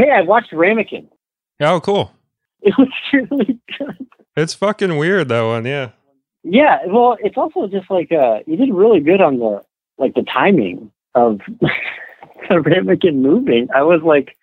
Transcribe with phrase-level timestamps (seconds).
[0.00, 1.08] Hey, I watched Ramekin.
[1.60, 2.12] Oh, cool.
[2.62, 4.06] It was really good.
[4.36, 5.64] It's fucking weird that one.
[5.64, 5.92] Yeah.
[6.42, 9.62] Yeah, well, it's also just like uh, you did really good on the
[9.96, 13.68] like the timing of the Ramekin moving.
[13.74, 14.36] I was like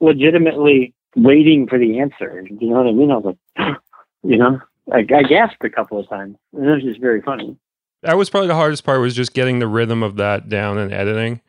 [0.00, 2.46] legitimately waiting for the answer.
[2.48, 3.10] You know what I mean?
[3.10, 3.76] I was like,
[4.22, 4.60] you know,
[4.92, 6.36] I, I gasped a couple of times.
[6.52, 7.56] And it was just very funny.
[8.02, 10.92] That was probably the hardest part was just getting the rhythm of that down and
[10.92, 11.40] editing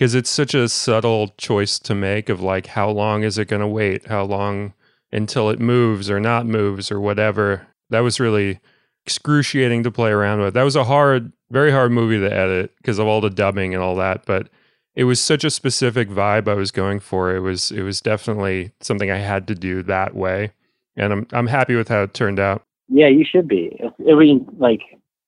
[0.00, 3.60] because it's such a subtle choice to make of like how long is it going
[3.60, 4.06] to wait?
[4.06, 4.72] How long
[5.12, 7.66] until it moves or not moves or whatever.
[7.90, 8.60] That was really
[9.04, 10.54] excruciating to play around with.
[10.54, 13.82] That was a hard, very hard movie to edit because of all the dubbing and
[13.82, 14.48] all that, but
[14.94, 17.36] it was such a specific vibe I was going for.
[17.36, 20.52] It was it was definitely something I had to do that way.
[20.96, 22.62] And I'm I'm happy with how it turned out.
[22.88, 23.78] Yeah, you should be.
[23.78, 24.80] It, was like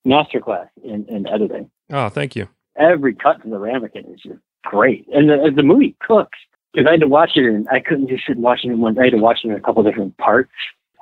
[0.07, 1.71] masterclass in, in editing.
[1.91, 2.49] Oh, thank you.
[2.79, 6.39] Every cut to the ramekin is just great, and the the movie cooks
[6.73, 8.99] because I had to watch it, and I couldn't just sit watching it one.
[8.99, 10.51] I had to watch it in a couple different parts,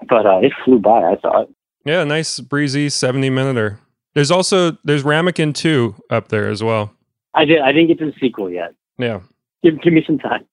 [0.08, 1.02] but uh, it flew by.
[1.02, 1.48] I thought.
[1.84, 3.80] Yeah, nice breezy seventy minuter.
[4.14, 6.92] There's also there's Ramekin two up there as well.
[7.34, 7.60] I did.
[7.60, 8.74] I didn't get to the sequel yet.
[8.98, 9.20] Yeah.
[9.62, 10.46] Give, give me some time.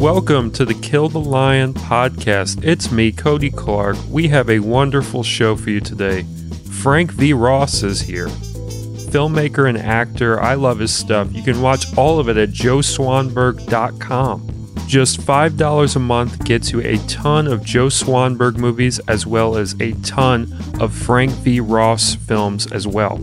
[0.00, 2.64] Welcome to the Kill the Lion podcast.
[2.64, 3.98] It's me, Cody Clarke.
[4.10, 6.24] We have a wonderful show for you today.
[6.68, 7.32] Frank V.
[7.32, 8.28] Ross is here.
[9.12, 10.40] Filmmaker and actor.
[10.40, 11.28] I love his stuff.
[11.32, 14.48] You can watch all of it at joeswanberg.com.
[14.86, 19.74] Just $5 a month gets you a ton of Joe Swanberg movies as well as
[19.80, 21.60] a ton of Frank V.
[21.60, 23.18] Ross films as well.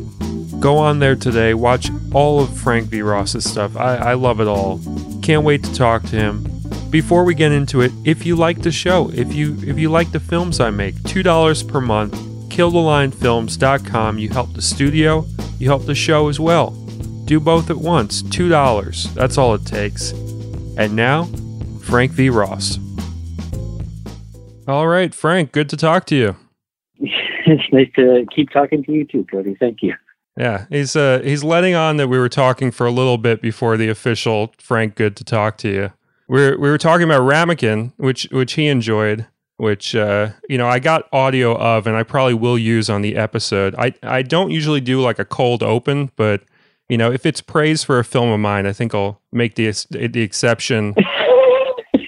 [0.59, 3.01] Go on there today, watch all of Frank V.
[3.01, 3.77] Ross's stuff.
[3.77, 4.81] I, I love it all.
[5.21, 6.45] Can't wait to talk to him.
[6.89, 10.11] Before we get into it, if you like the show, if you if you like
[10.11, 12.13] the films I make, $2 per month,
[12.49, 14.17] killthelionfilms.com.
[14.17, 15.25] You help the studio,
[15.59, 16.71] you help the show as well.
[17.25, 19.13] Do both at once, $2.
[19.13, 20.11] That's all it takes.
[20.77, 21.25] And now,
[21.81, 22.29] Frank V.
[22.29, 22.79] Ross.
[24.67, 26.35] All right, Frank, good to talk to you.
[26.99, 29.55] it's nice to keep talking to you too, Cody.
[29.59, 29.95] Thank you.
[30.37, 33.75] Yeah, he's uh he's letting on that we were talking for a little bit before
[33.77, 35.91] the official Frank good to talk to you.
[36.27, 39.25] We we were talking about Ramekin, which which he enjoyed,
[39.59, 43.15] which uh you know, I got audio of and I probably will use on the
[43.15, 43.75] episode.
[43.77, 46.41] I I don't usually do like a cold open, but
[46.89, 49.71] you know, if it's praise for a film of mine, I think I'll make the
[49.91, 50.95] the exception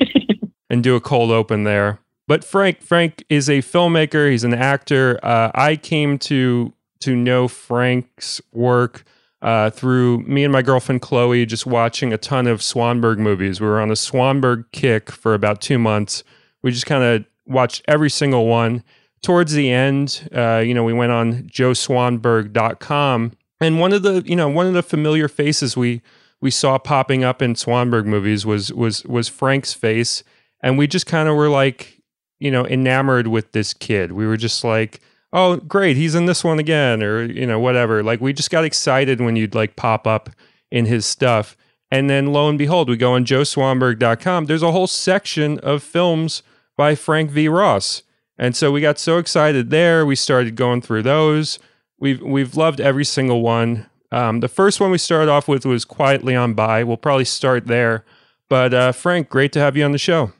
[0.69, 1.99] and do a cold open there.
[2.27, 4.31] But Frank Frank is a filmmaker.
[4.31, 5.19] He's an actor.
[5.21, 9.03] Uh, I came to to know Frank's work
[9.41, 13.59] uh, through me and my girlfriend Chloe just watching a ton of Swanberg movies.
[13.59, 16.23] We were on a Swanberg kick for about two months.
[16.61, 18.83] We just kind of watched every single one.
[19.21, 24.35] Towards the end, uh, you know, we went on joeswanberg.com and one of the, you
[24.35, 26.01] know, one of the familiar faces we
[26.41, 30.23] we saw popping up in Swanberg movies was was was Frank's face,
[30.61, 32.01] and we just kind of were like,
[32.39, 34.13] you know, enamored with this kid.
[34.13, 34.99] We were just like,
[35.31, 38.01] oh, great, he's in this one again, or you know, whatever.
[38.01, 40.31] Like we just got excited when you'd like pop up
[40.71, 41.55] in his stuff.
[41.93, 44.45] And then lo and behold, we go on joeswanberg.com.
[44.45, 46.41] There's a whole section of films
[46.77, 47.47] by Frank V.
[47.47, 48.03] Ross.
[48.37, 50.05] And so we got so excited there.
[50.05, 51.59] We started going through those.
[51.99, 53.87] We've we've loved every single one.
[54.11, 56.83] Um, the first one we started off with was Quietly on By.
[56.83, 58.03] We'll probably start there.
[58.49, 60.33] But uh, Frank, great to have you on the show.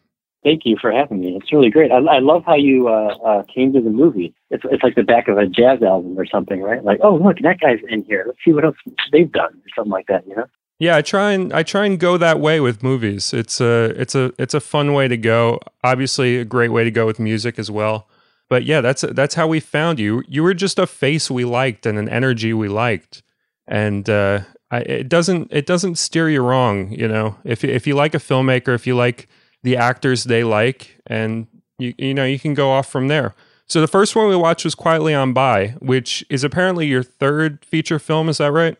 [0.44, 1.38] Thank you for having me.
[1.40, 1.92] It's really great.
[1.92, 4.34] I, I love how you uh, uh, came to the movie.
[4.50, 6.84] It's it's like the back of a jazz album or something, right?
[6.84, 8.24] Like, oh look, that guy's in here.
[8.26, 8.78] Let's see what else
[9.12, 10.28] they've done, or something like that.
[10.28, 10.46] You know?
[10.82, 13.36] Yeah, I try and I try and go that way with movies.
[13.36, 15.60] It's a it's a it's a fun way to go.
[15.84, 18.08] Obviously, a great way to go with music as well.
[18.50, 20.24] But yeah, that's that's how we found you.
[20.28, 23.22] You were just a face we liked and an energy we liked,
[23.68, 24.40] and uh,
[24.72, 26.92] I, it doesn't it doesn't steer you wrong.
[26.92, 29.28] You know, if if you like a filmmaker, if you like
[29.62, 31.46] the actors they like, and
[31.78, 33.36] you you know you can go off from there.
[33.68, 37.64] So the first one we watched was Quietly on By, which is apparently your third
[37.64, 38.30] feature film.
[38.30, 38.78] Is that right?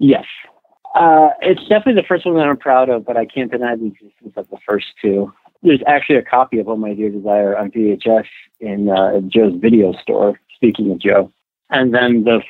[0.00, 0.24] Yes.
[0.96, 3.88] Uh, it's definitely the first one that I'm proud of, but I can't deny the
[3.88, 5.30] existence of the first two.
[5.62, 8.24] There's actually a copy of Oh My Dear Desire on VHS
[8.60, 11.30] in uh, Joe's video store, speaking of Joe.
[11.68, 12.40] And then the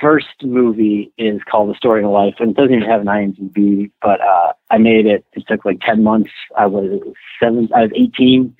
[0.00, 3.90] first movie is called The Story of Life, and it doesn't even have an IMDb,
[4.00, 5.24] but uh, I made it.
[5.32, 6.30] It took like 10 months.
[6.56, 7.00] I was
[7.42, 8.54] seven, I was 18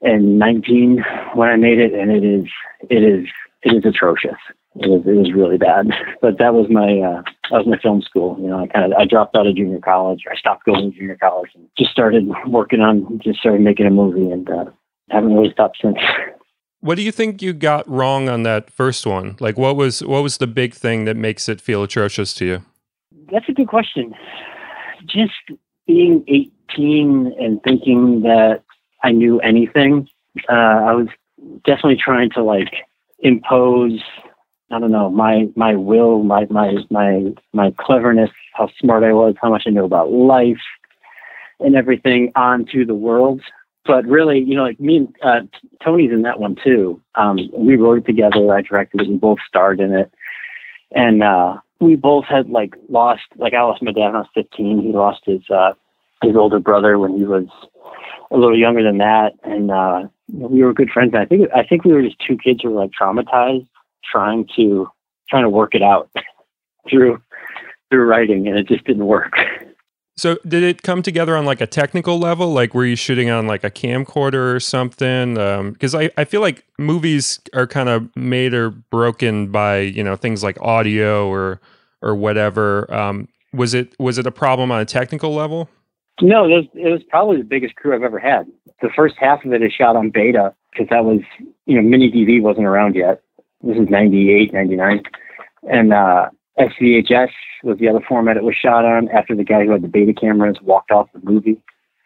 [0.00, 1.04] and 19
[1.34, 2.46] when I made it, and it is,
[2.88, 3.26] it is,
[3.64, 4.38] it is atrocious.
[4.76, 5.90] It was, it was really bad.
[6.20, 8.36] But that was my, uh, that was my film school.
[8.40, 10.24] You know, I kind of, I dropped out of junior college.
[10.30, 13.90] I stopped going to junior college and just started working on, just started making a
[13.90, 14.66] movie and, uh,
[15.08, 15.98] haven't really stopped since.
[16.82, 19.36] What do you think you got wrong on that first one?
[19.38, 22.62] Like, what was what was the big thing that makes it feel atrocious to you?
[23.30, 24.14] That's a good question.
[25.04, 25.34] Just
[25.86, 28.62] being 18 and thinking that
[29.02, 30.08] I knew anything,
[30.48, 31.08] uh, I was
[31.64, 32.72] definitely trying to like
[33.18, 34.00] impose
[34.70, 39.34] I don't know my my will, my my my my cleverness, how smart I was,
[39.40, 40.60] how much I knew about life,
[41.58, 43.42] and everything onto the world.
[43.84, 45.40] But really, you know, like me and uh,
[45.82, 47.00] Tony's in that one too.
[47.16, 48.54] Um, we wrote it together.
[48.54, 49.08] I directed it.
[49.08, 50.12] We both starred in it,
[50.94, 53.22] and uh, we both had like lost.
[53.36, 54.82] Like I lost my dad when I was 15.
[54.82, 55.72] He lost his uh,
[56.22, 57.46] his older brother when he was
[58.30, 60.02] a little younger than that, and uh,
[60.32, 61.12] we were good friends.
[61.14, 63.66] And I think I think we were just two kids who were like traumatized,
[64.10, 64.88] trying to
[65.28, 66.10] trying to work it out
[66.90, 67.20] through
[67.90, 69.32] through writing, and it just didn't work.
[70.16, 72.52] So did it come together on like a technical level?
[72.52, 75.34] Like were you shooting on like a camcorder or something?
[75.34, 80.04] Because um, I, I feel like movies are kind of made or broken by you
[80.04, 81.60] know things like audio or
[82.02, 82.92] or whatever.
[82.92, 85.68] Um, was it was it a problem on a technical level?
[86.22, 88.46] No, it was, it was probably the biggest crew I've ever had.
[88.82, 91.20] The first half of it is shot on beta because that was,
[91.66, 93.22] you know, mini DV wasn't around yet.
[93.62, 95.02] This is 98, 99.
[95.70, 97.30] And uh, SVHS
[97.62, 100.14] was the other format it was shot on after the guy who had the beta
[100.14, 101.60] cameras walked off the movie.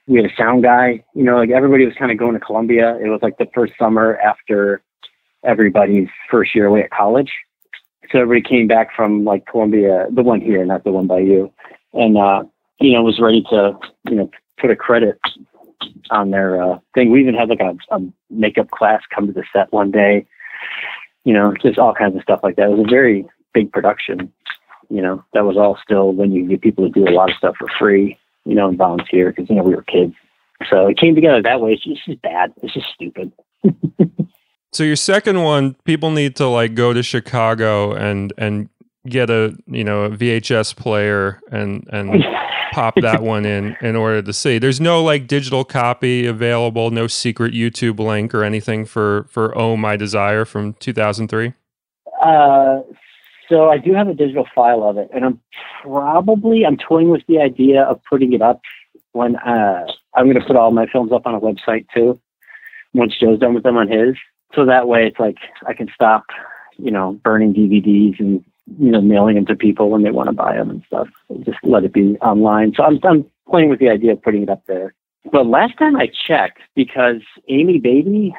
[0.06, 2.96] We had a sound guy, you know, like everybody was kind of going to Columbia.
[2.96, 4.82] It was like the first summer after
[5.44, 7.30] everybody's first year away at college.
[8.10, 11.52] So everybody came back from like Columbia, the one here, not the one by you.
[11.94, 12.44] And uh,
[12.80, 13.78] you know, was ready to,
[14.08, 14.30] you know,
[14.60, 15.18] put a credit
[16.10, 17.10] on their uh, thing.
[17.10, 20.26] We even had like a, a makeup class come to the set one day,
[21.24, 22.66] you know, just all kinds of stuff like that.
[22.66, 24.32] It was a very big production.
[24.90, 27.36] You know, that was all still when you get people to do a lot of
[27.36, 30.14] stuff for free, you know, and volunteer because, you know, we were kids.
[30.70, 31.72] So it came together that way.
[31.72, 32.52] It's just, it's just bad.
[32.62, 33.32] It's just stupid.
[34.72, 38.68] so your second one, people need to like go to Chicago and, and
[39.08, 42.10] get a, you know, a VHS player and, and
[42.74, 44.58] pop that one in in order to see.
[44.58, 49.76] There's no like digital copy available, no secret YouTube link or anything for for Oh
[49.76, 51.52] My Desire from 2003.
[52.20, 52.80] Uh,
[53.48, 55.40] so I do have a digital file of it, and I'm
[55.82, 58.60] probably I'm toying with the idea of putting it up
[59.12, 62.20] when uh, I'm going to put all my films up on a website too.
[62.92, 64.16] Once Joe's done with them on his,
[64.54, 65.36] so that way it's like
[65.66, 66.24] I can stop,
[66.76, 68.44] you know, burning DVDs and
[68.78, 71.08] you know, mailing them to people when they want to buy them and stuff.
[71.44, 72.72] Just let it be online.
[72.76, 74.94] So I'm, I'm playing with the idea of putting it up there.
[75.30, 78.34] But last time I checked, because Amy Baby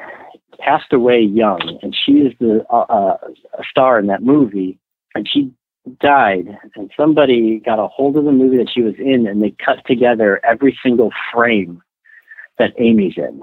[0.58, 3.16] passed away young, and she is the uh, uh,
[3.58, 4.78] a star in that movie,
[5.14, 5.52] and she
[6.00, 9.54] died, and somebody got a hold of the movie that she was in, and they
[9.64, 11.82] cut together every single frame
[12.58, 13.42] that Amy's in.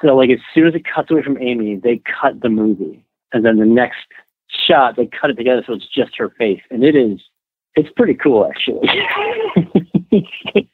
[0.00, 3.44] So, like, as soon as it cuts away from Amy, they cut the movie, and
[3.44, 4.06] then the next
[4.66, 7.20] shot, they cut it together so it's just her face, and it is
[7.74, 8.88] it's pretty cool actually.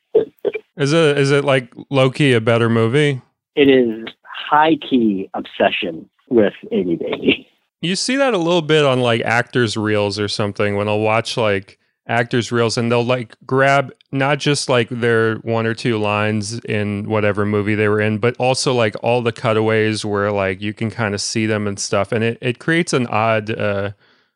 [0.77, 3.21] is it is it like low key a better movie?
[3.55, 7.49] It is high key obsession with Amy Baby.
[7.81, 11.37] You see that a little bit on like actors reels or something when I'll watch
[11.37, 11.79] like
[12.09, 17.09] actors reels and they'll like grab not just like their one or two lines in
[17.09, 20.91] whatever movie they were in but also like all the cutaways where like you can
[20.91, 23.91] kind of see them and stuff and it, it creates an odd uh,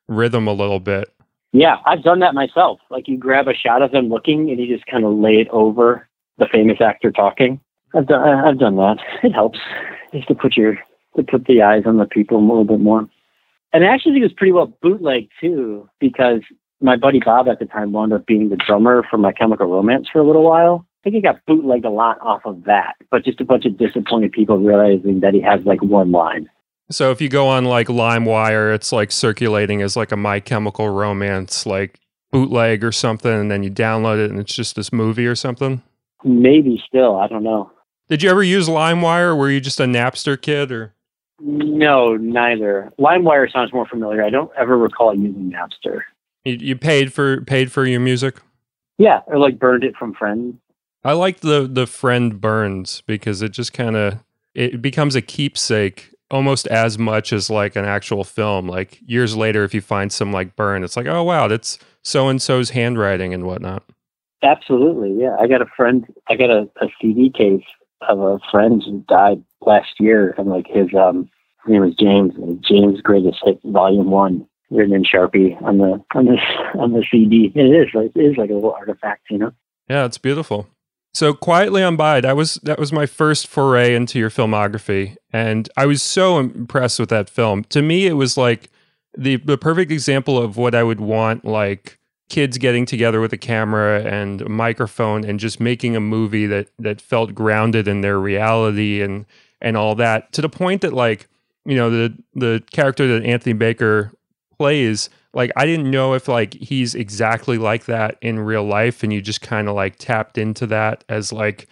[0.08, 1.12] rhythm a little bit.
[1.52, 2.80] Yeah i've done that myself.
[2.90, 5.48] Like you grab a shot of them looking and you just kind of lay it
[5.48, 6.06] over
[6.38, 7.60] the famous actor talking.
[7.94, 8.98] I've done i've done that.
[9.22, 9.58] It helps
[10.12, 10.78] just to put your
[11.16, 13.08] to put the eyes on the people a little bit more.
[13.72, 16.40] And I actually think it was pretty well bootleg too, because
[16.82, 20.08] my buddy Bob at the time wound up being the drummer for My Chemical Romance
[20.12, 20.86] for a little while.
[21.00, 23.76] I think he got bootlegged a lot off of that, but just a bunch of
[23.76, 26.48] disappointed people realizing that he has like one line.
[26.90, 30.88] So if you go on like LimeWire, it's like circulating as like a My Chemical
[30.90, 31.98] Romance like
[32.30, 35.82] bootleg or something, and then you download it and it's just this movie or something.
[36.24, 37.70] Maybe still, I don't know.
[38.08, 39.36] Did you ever use LimeWire?
[39.36, 40.94] Were you just a Napster kid or?
[41.40, 42.92] No, neither.
[43.00, 44.22] LimeWire sounds more familiar.
[44.22, 46.02] I don't ever recall using Napster.
[46.44, 48.40] You, you paid for paid for your music?
[48.98, 50.56] Yeah, or like burned it from friends.
[51.04, 54.18] I like the the friend burns because it just kind of
[54.54, 58.68] it becomes a keepsake almost as much as like an actual film.
[58.68, 62.28] Like years later, if you find some like burn, it's like, oh wow, that's so
[62.28, 63.84] and so's handwriting and whatnot.
[64.42, 65.36] Absolutely, yeah.
[65.38, 66.04] I got a friend.
[66.28, 67.64] I got a, a CD case
[68.08, 71.30] of a friend who died last year, and like his um
[71.64, 72.34] his name was James.
[72.60, 76.40] James Greatest Hit Volume One written in Sharpie on the on this
[76.78, 77.52] on the CD.
[77.54, 79.52] It is like it is like a little artifact, you know.
[79.88, 80.68] Yeah, it's beautiful.
[81.14, 85.68] So quietly on by, that was that was my first foray into your filmography, and
[85.76, 87.64] I was so impressed with that film.
[87.64, 88.70] To me, it was like
[89.16, 91.98] the the perfect example of what I would want like
[92.30, 96.68] kids getting together with a camera and a microphone and just making a movie that
[96.78, 99.26] that felt grounded in their reality and
[99.60, 101.28] and all that to the point that like
[101.66, 104.12] you know the the character that Anthony Baker
[104.62, 109.12] plays like I didn't know if like he's exactly like that in real life and
[109.12, 111.68] you just kind of like tapped into that as like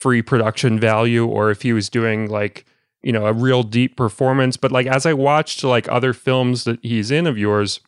[0.00, 2.64] free production value or if he was doing like
[3.02, 6.78] you know a real deep performance but like as I watched like other films that
[6.82, 7.80] he's in of yours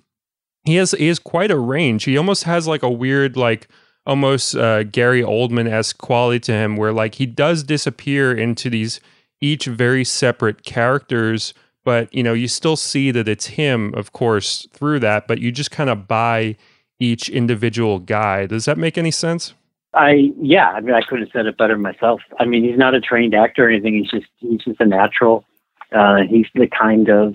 [0.64, 2.04] he has he has quite a range.
[2.04, 3.68] He almost has like a weird like
[4.06, 9.00] almost uh, Gary Oldman esque quality to him, where like he does disappear into these
[9.40, 11.52] each very separate characters,
[11.84, 15.28] but you know you still see that it's him, of course, through that.
[15.28, 16.56] But you just kind of buy
[16.98, 18.46] each individual guy.
[18.46, 19.54] Does that make any sense?
[19.92, 22.20] I yeah, I mean I could have said it better myself.
[22.40, 23.94] I mean he's not a trained actor or anything.
[23.94, 25.44] He's just he's just a natural.
[25.92, 27.34] Uh, he's the kind of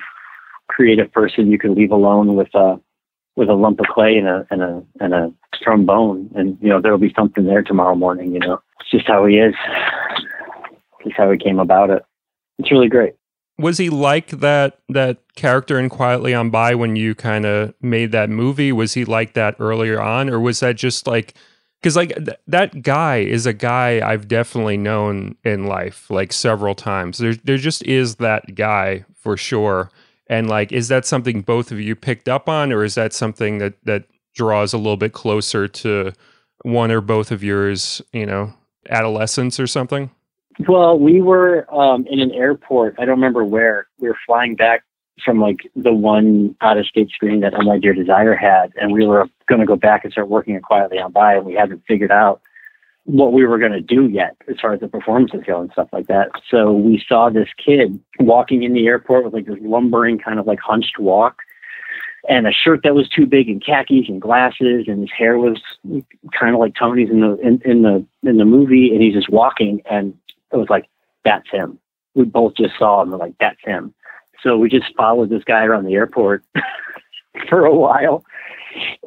[0.67, 2.79] creative person you can leave alone with a
[3.35, 6.81] with a lump of clay and a and a and a trombone, and you know
[6.81, 8.33] there'll be something there tomorrow morning.
[8.33, 9.55] You know, it's just how he is.
[11.03, 12.03] Just how he came about it.
[12.57, 13.13] It's really great.
[13.59, 18.11] Was he like that that character in Quietly on By when you kind of made
[18.13, 18.71] that movie?
[18.71, 21.33] Was he like that earlier on, or was that just like?
[21.81, 26.75] Because like th- that guy is a guy I've definitely known in life, like several
[26.75, 27.19] times.
[27.19, 29.89] There, there just is that guy for sure
[30.29, 33.57] and like, is that something both of you picked up on, or is that something
[33.57, 34.03] that that
[34.35, 36.13] draws a little bit closer to
[36.61, 38.53] one or both of yours, you know,
[38.89, 40.11] adolescence or something?
[40.67, 42.95] Well, we were um, in an airport.
[42.99, 43.87] I don't remember where.
[43.99, 44.83] We were flying back
[45.23, 49.05] from like the one out of state screening that My Dear Desire had, and we
[49.05, 52.11] were going to go back and start working quietly on by, and we hadn't figured
[52.11, 52.41] out
[53.05, 55.89] what we were going to do yet as far as the performances go and stuff
[55.91, 56.29] like that.
[56.49, 60.45] So we saw this kid walking in the airport with like this lumbering kind of
[60.45, 61.41] like hunched walk
[62.27, 65.61] and a shirt that was too big and khakis and glasses and his hair was
[66.37, 69.29] kind of like Tony's in the in, in the in the movie and he's just
[69.29, 70.13] walking and
[70.51, 70.89] it was like
[71.23, 71.79] that's him.
[72.15, 73.93] We both just saw him and like that's him.
[74.41, 76.43] So we just followed this guy around the airport
[77.49, 78.23] for a while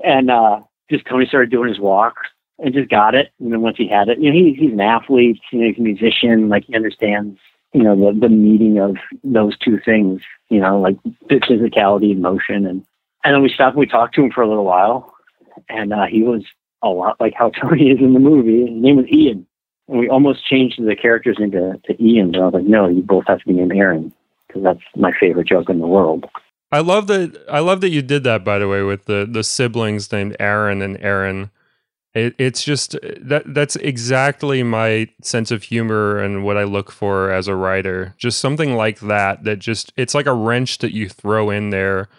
[0.04, 2.16] and uh just Tony started doing his walk
[2.58, 3.32] and just got it.
[3.40, 5.78] And then once he had it, you know, he, he's an athlete, you know, he's
[5.78, 7.38] a musician, like he understands,
[7.72, 12.20] you know, the, the meeting of those two things, you know, like the physicality and
[12.20, 12.66] motion.
[12.66, 12.84] And,
[13.24, 15.12] and then we stopped and we talked to him for a little while.
[15.68, 16.44] And uh, he was
[16.82, 18.72] a lot like how Tony is in the movie.
[18.72, 19.46] His name was Ian.
[19.88, 22.32] We almost changed the characters into to Ian.
[22.32, 24.12] But I was like, no, you both have to be named Aaron
[24.46, 26.26] because that's my favorite joke in the world.
[26.70, 27.44] I love that.
[27.50, 28.44] I love that you did that.
[28.44, 31.50] By the way, with the the siblings named Aaron and Aaron.
[32.14, 37.30] It, it's just that that's exactly my sense of humor and what I look for
[37.30, 38.14] as a writer.
[38.18, 42.10] Just something like that that just it's like a wrench that you throw in there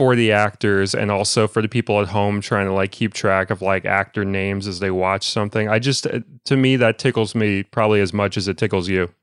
[0.00, 3.50] for the actors and also for the people at home trying to like keep track
[3.50, 5.68] of like actor names as they watch something.
[5.68, 9.08] I just uh, to me that tickles me probably as much as it tickles you.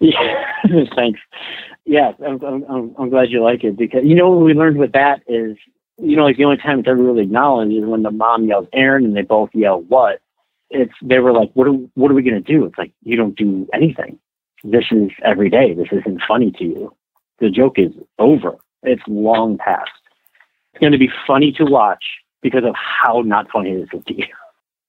[0.00, 1.20] Yeah, thanks.
[1.84, 4.92] Yeah, I'm, I'm, I'm glad you like it because you know what we learned with
[4.92, 5.56] that is
[5.98, 8.66] you know, like the only time it's ever really acknowledged is when the mom yells
[8.72, 10.20] Aaron and they both yell what.
[10.70, 12.64] It's they were like, what are what are we gonna do?
[12.64, 14.18] It's like you don't do anything.
[14.64, 15.74] This is every day.
[15.74, 16.96] This isn't funny to you.
[17.38, 18.56] The joke is over.
[18.84, 19.90] It's long past.
[20.72, 22.04] It's going to be funny to watch
[22.42, 24.26] because of how not funny it is to you.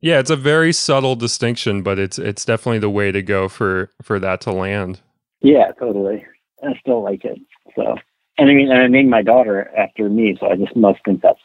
[0.02, 3.90] Yeah, it's a very subtle distinction, but it's it's definitely the way to go for
[4.04, 5.02] for that to land.
[5.42, 6.24] Yeah, totally.
[6.64, 7.40] I still like it.
[7.76, 7.96] So
[8.38, 11.38] and I mean, and I named my daughter after me, so I just must confess.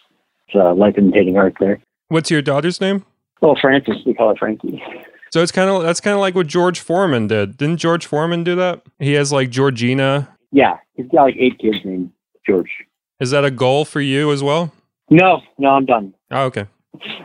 [0.47, 1.81] It's uh, life imitating art there.
[2.09, 3.05] What's your daughter's name?
[3.41, 3.97] Well, Francis.
[4.05, 4.83] We call her Frankie.
[5.31, 7.57] So it's kind of that's kind of like what George Foreman did.
[7.57, 8.83] Didn't George Foreman do that?
[8.99, 10.29] He has like Georgina.
[10.51, 12.11] Yeah, he's got like eight kids named
[12.51, 12.71] George.
[13.19, 14.73] Is that a goal for you as well?
[15.11, 16.15] No, no, I'm done.
[16.31, 16.67] Oh, okay.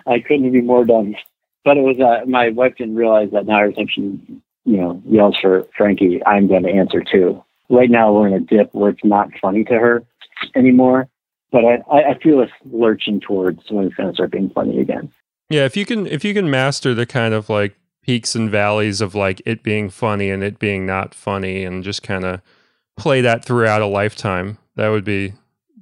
[0.07, 1.15] I couldn't be more done.
[1.63, 5.01] But it was uh, my wife didn't realize that now every time she, you know,
[5.05, 8.91] yells for Frankie, I'm going to answer too right now we're in a dip where
[8.91, 10.03] it's not funny to her
[10.55, 11.07] anymore.
[11.51, 15.11] But I, I feel us lurching towards when it's going to start being funny again.
[15.49, 18.99] Yeah, if you can if you can master the kind of like peaks and valleys
[18.99, 22.41] of like it being funny and it being not funny and just kind of
[22.97, 25.33] play that throughout a lifetime, that would be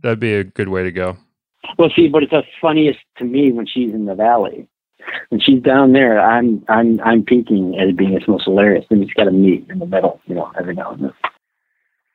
[0.01, 1.17] that'd be a good way to go.
[1.77, 4.67] Well, see, but it's the funniest to me when she's in the valley.
[5.29, 8.85] When she's down there, I'm I'm I'm peaking at it being its most hilarious.
[8.89, 11.13] And it's got to meet in the middle, you know, every now and then.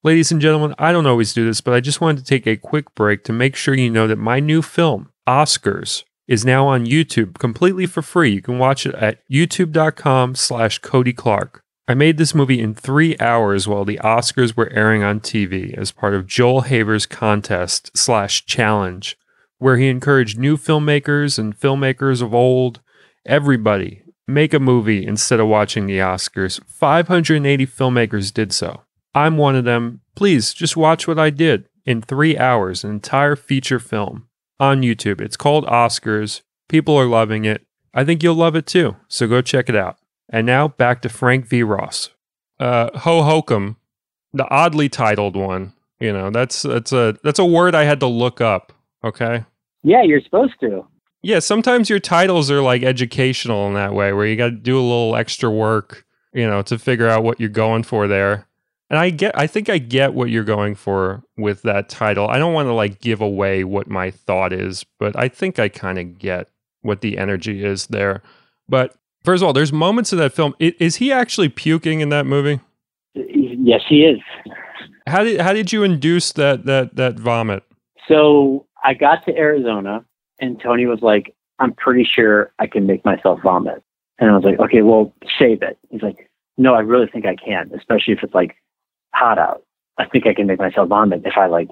[0.04, 2.56] Ladies and gentlemen, I don't always do this, but I just wanted to take a
[2.56, 6.86] quick break to make sure you know that my new film, Oscars, is now on
[6.86, 8.30] YouTube completely for free.
[8.30, 11.64] You can watch it at youtube.com slash Cody Clarke.
[11.90, 15.90] I made this movie in three hours while the Oscars were airing on TV as
[15.90, 19.16] part of Joel Haver's contest slash challenge,
[19.56, 22.80] where he encouraged new filmmakers and filmmakers of old,
[23.24, 26.62] everybody, make a movie instead of watching the Oscars.
[26.66, 28.82] 580 filmmakers did so.
[29.14, 30.02] I'm one of them.
[30.14, 34.28] Please just watch what I did in three hours, an entire feature film
[34.60, 35.22] on YouTube.
[35.22, 36.42] It's called Oscars.
[36.68, 37.64] People are loving it.
[37.94, 38.96] I think you'll love it too.
[39.08, 39.96] So go check it out.
[40.30, 41.62] And now back to Frank V.
[41.62, 42.10] Ross.
[42.60, 43.76] Uh, Ho Hokum,
[44.32, 45.72] the oddly titled one.
[46.00, 48.72] You know, that's that's a that's a word I had to look up.
[49.02, 49.44] Okay.
[49.82, 50.86] Yeah, you're supposed to.
[51.22, 54.78] Yeah, sometimes your titles are like educational in that way, where you got to do
[54.78, 58.46] a little extra work, you know, to figure out what you're going for there.
[58.90, 62.28] And I get, I think I get what you're going for with that title.
[62.28, 65.68] I don't want to like give away what my thought is, but I think I
[65.68, 66.48] kind of get
[66.82, 68.22] what the energy is there.
[68.68, 68.94] But
[69.28, 70.54] first of all, there's moments in that film.
[70.58, 72.60] Is he actually puking in that movie?
[73.14, 74.20] Yes, he is.
[75.06, 77.62] How did how did you induce that that that vomit?
[78.08, 80.02] So I got to Arizona,
[80.40, 83.82] and Tony was like, "I'm pretty sure I can make myself vomit."
[84.18, 87.36] And I was like, "Okay, well, save it." He's like, "No, I really think I
[87.36, 88.56] can, especially if it's like
[89.14, 89.62] hot out.
[89.98, 91.68] I think I can make myself vomit if I like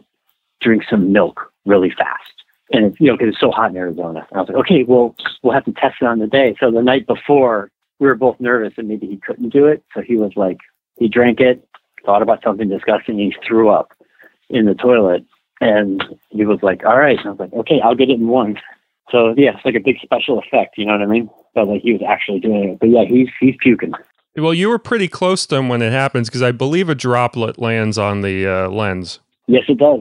[0.61, 2.37] drink some milk really fast."
[2.73, 4.27] And it's, you know, because it's so hot in Arizona.
[4.31, 6.71] And I was like, "Okay, well, we'll have to test it on the day." So
[6.71, 7.71] the night before,
[8.01, 9.85] we were both nervous that maybe he couldn't do it.
[9.95, 10.59] So he was like,
[10.99, 11.67] he drank it,
[12.05, 13.93] thought about something disgusting, and he threw up
[14.49, 15.25] in the toilet.
[15.61, 18.29] And he was like, "All right." And I was like, "Okay, I'll get it in
[18.29, 18.59] one."
[19.11, 20.77] So yeah, it's like a big special effect.
[20.77, 21.31] You know what I mean?
[21.55, 22.81] But like he was actually doing it.
[22.81, 23.93] But yeah, he's he's puking.
[24.37, 27.59] Well, you were pretty close to him when it happens because I believe a droplet
[27.59, 29.21] lands on the uh, lens.
[29.47, 30.01] Yes, it does.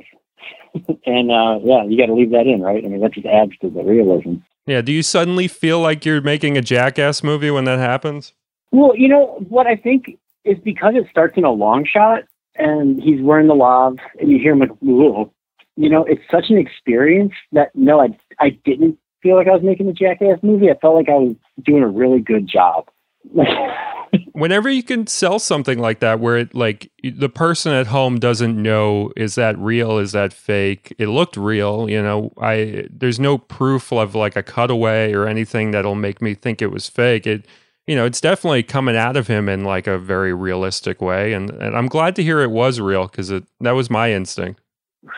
[1.06, 2.84] and uh, yeah, you got to leave that in, right?
[2.84, 4.36] I mean, that just adds to the realism.
[4.66, 4.82] Yeah.
[4.82, 8.34] Do you suddenly feel like you're making a jackass movie when that happens?
[8.72, 12.24] Well, you know what I think is because it starts in a long shot
[12.56, 15.32] and he's wearing the lav and you hear him like, Whoa.
[15.76, 19.64] you know, it's such an experience that no, I I didn't feel like I was
[19.64, 20.70] making a jackass movie.
[20.70, 22.90] I felt like I was doing a really good job.
[24.34, 28.62] Whenever you can sell something like that, where it like the person at home doesn't
[28.62, 30.94] know is that real, is that fake?
[30.98, 32.32] It looked real, you know.
[32.40, 36.72] I there's no proof of like a cutaway or anything that'll make me think it
[36.72, 37.28] was fake.
[37.28, 37.46] It
[37.88, 41.50] you know, it's definitely coming out of him in like a very realistic way, and
[41.50, 44.62] and I'm glad to hear it was real because it that was my instinct.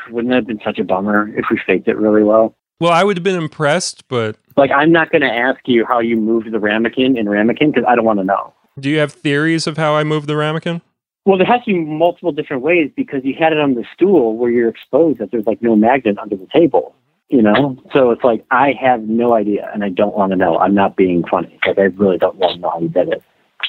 [0.10, 2.56] Wouldn't that have been such a bummer if we faked it really well?
[2.80, 6.00] Well, I would have been impressed, but like I'm not going to ask you how
[6.00, 8.54] you moved the ramekin in ramekin because I don't want to know.
[8.80, 10.82] Do you have theories of how I moved the ramekin?
[11.26, 14.38] Well, there has to be multiple different ways because you had it on the stool
[14.38, 16.96] where you're exposed that there's like no magnet under the table,
[17.30, 17.78] you know?
[17.92, 20.58] So it's like, I have no idea and I don't want to know.
[20.58, 21.60] I'm not being funny.
[21.68, 23.24] Like, I really don't want to know how you did it.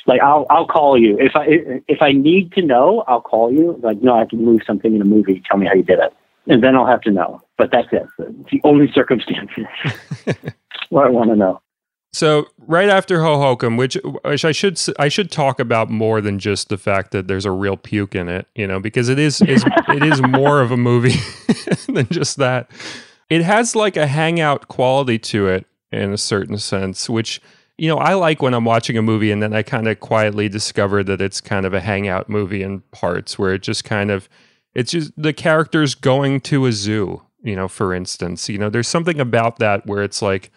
[0.06, 1.18] Like, I'll, I'll call you.
[1.18, 1.46] If I,
[1.88, 3.80] if I need to know, I'll call you.
[3.82, 5.42] Like, no, I have to move something in a movie.
[5.48, 6.12] Tell me how you did it.
[6.46, 7.42] And then I'll have to know.
[7.56, 8.06] But that's it.
[8.18, 9.66] It's the only circumstances
[10.90, 11.60] where I want to know.
[12.12, 16.68] So right after Hohokam, which which I should I should talk about more than just
[16.68, 19.64] the fact that there's a real puke in it, you know, because it is, is
[19.88, 21.20] it is more of a movie
[21.86, 22.70] than just that.
[23.28, 27.42] It has like a hangout quality to it in a certain sense, which
[27.76, 30.48] you know I like when I'm watching a movie and then I kind of quietly
[30.48, 34.30] discover that it's kind of a hangout movie in parts where it just kind of
[34.74, 38.88] it's just the characters going to a zoo, you know, for instance, you know, there's
[38.88, 40.50] something about that where it's like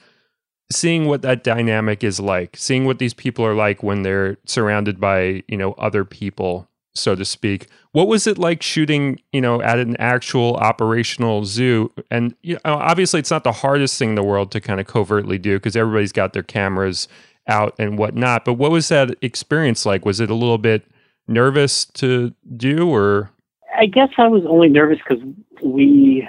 [0.72, 5.00] seeing what that dynamic is like, seeing what these people are like when they're surrounded
[5.00, 7.68] by, you know, other people, so to speak.
[7.92, 11.92] What was it like shooting, you know, at an actual operational zoo?
[12.10, 14.88] And you know, obviously it's not the hardest thing in the world to kind of
[14.88, 17.08] covertly do because everybody's got their cameras
[17.48, 18.46] out and whatnot.
[18.46, 20.06] But what was that experience like?
[20.06, 20.86] Was it a little bit
[21.28, 23.32] nervous to do or
[23.78, 25.24] I guess I was only nervous because
[25.64, 26.28] we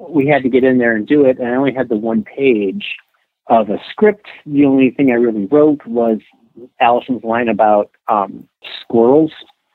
[0.00, 2.24] we had to get in there and do it, and I only had the one
[2.24, 2.96] page
[3.48, 4.26] of a script.
[4.46, 6.18] The only thing I really wrote was
[6.80, 8.48] Allison's line about um,
[8.82, 9.32] squirrels.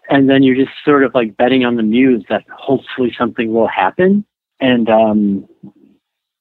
[0.09, 3.67] And then you're just sort of like betting on the muse that hopefully something will
[3.67, 4.25] happen.
[4.59, 5.47] And um,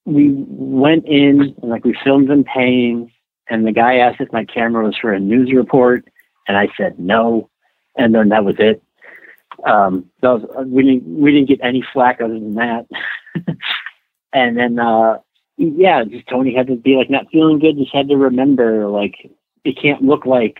[0.04, 3.10] we went in and like we filmed them paying.
[3.48, 6.04] And the guy asked if my camera was for a news report.
[6.48, 7.48] And I said no.
[7.96, 8.82] And then that was it.
[9.64, 12.86] Um, that was, we didn't we didn't get any flack other than that.
[14.32, 15.18] and then uh,
[15.62, 17.76] yeah, just Tony had to be like not feeling good.
[17.76, 19.30] Just had to remember like
[19.64, 20.58] it can't look like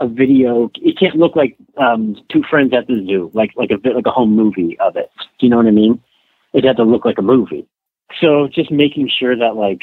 [0.00, 0.70] a video.
[0.76, 4.06] It can't look like um, two friends at the zoo, like like a bit like
[4.06, 5.10] a home movie of it.
[5.38, 6.00] Do you know what I mean?
[6.52, 7.66] It had to look like a movie.
[8.20, 9.82] So just making sure that like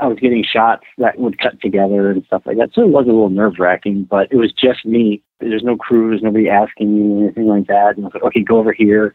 [0.00, 2.70] I was getting shots that would cut together and stuff like that.
[2.74, 5.22] So it was a little nerve wracking, but it was just me.
[5.38, 6.10] There's no crew.
[6.10, 7.96] There's nobody asking me anything like that.
[7.96, 9.14] And I was like, okay, go over here,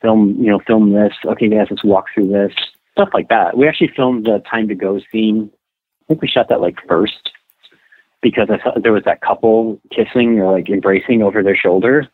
[0.00, 1.12] film, you know, film this.
[1.24, 2.54] Okay, guys, let's walk through this
[2.98, 3.56] stuff like that.
[3.56, 5.50] We actually filmed the time to go scene.
[6.02, 7.30] I think we shot that like first
[8.20, 12.08] because I thought there was that couple kissing or like embracing over their shoulder.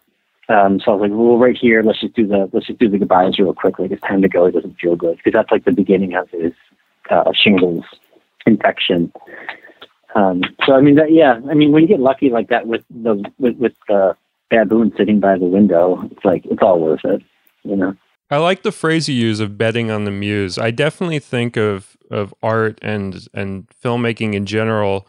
[0.51, 2.91] Um, so I was like, well, right here, let's just do the let's just do
[2.91, 3.79] the goodbyes real quick.
[3.79, 4.45] Like it's time to go.
[4.45, 6.53] It doesn't feel good because that's like the beginning of his
[7.09, 7.85] uh, shingles
[8.45, 9.11] infection.
[10.15, 12.85] Um, so I mean, that, yeah, I mean, when you get lucky like that with
[12.91, 14.17] the with, with the
[14.51, 17.23] baboon sitting by the window, it's like it's all worth it,
[17.63, 17.97] you know.
[18.31, 20.59] I like the phrase you use of betting on the muse.
[20.59, 25.07] I definitely think of of art and and filmmaking in general,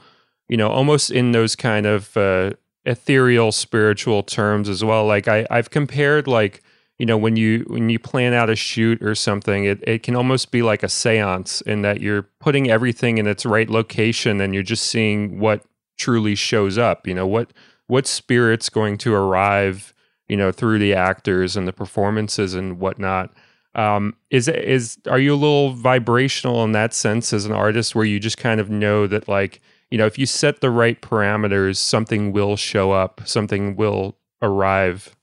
[0.48, 2.52] you know, almost in those kind of uh,
[2.86, 5.06] ethereal spiritual terms as well.
[5.06, 6.62] Like I I've compared like
[6.98, 10.16] you know when you when you plan out a shoot or something it, it can
[10.16, 14.54] almost be like a seance in that you're putting everything in its right location and
[14.54, 15.64] you're just seeing what
[15.98, 17.52] truly shows up you know what
[17.88, 19.94] what spirit's going to arrive
[20.28, 23.34] you know through the actors and the performances and whatnot
[23.76, 28.06] um, is is are you a little vibrational in that sense as an artist where
[28.06, 29.62] you just kind of know that like
[29.92, 35.16] you know if you set the right parameters something will show up something will arrive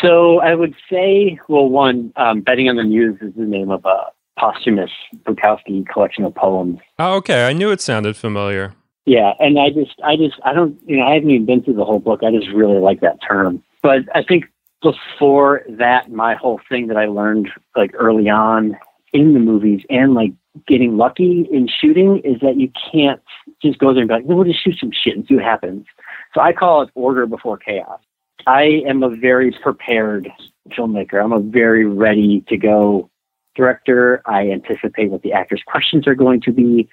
[0.00, 3.84] so I would say, well, one, um, Betting on the Muse is the name of
[3.84, 4.06] a
[4.38, 4.90] posthumous
[5.24, 6.80] Bukowski collection of poems.
[6.98, 7.46] Oh, okay.
[7.46, 8.74] I knew it sounded familiar.
[9.06, 11.74] Yeah, and I just, I just, I don't, you know, I haven't even been through
[11.74, 12.22] the whole book.
[12.24, 13.62] I just really like that term.
[13.86, 14.46] But I think
[14.82, 18.76] before that, my whole thing that I learned like early on
[19.12, 20.32] in the movies and like
[20.66, 23.22] getting lucky in shooting is that you can't
[23.62, 25.86] just go there and be like, we'll just shoot some shit and see what happens.
[26.34, 28.00] So I call it order before chaos.
[28.48, 30.32] I am a very prepared
[30.76, 31.22] filmmaker.
[31.22, 33.08] I'm a very ready to go
[33.54, 34.20] director.
[34.26, 36.88] I anticipate what the actors' questions are going to be.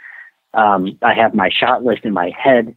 [0.54, 2.76] Um, I have my shot list in my head.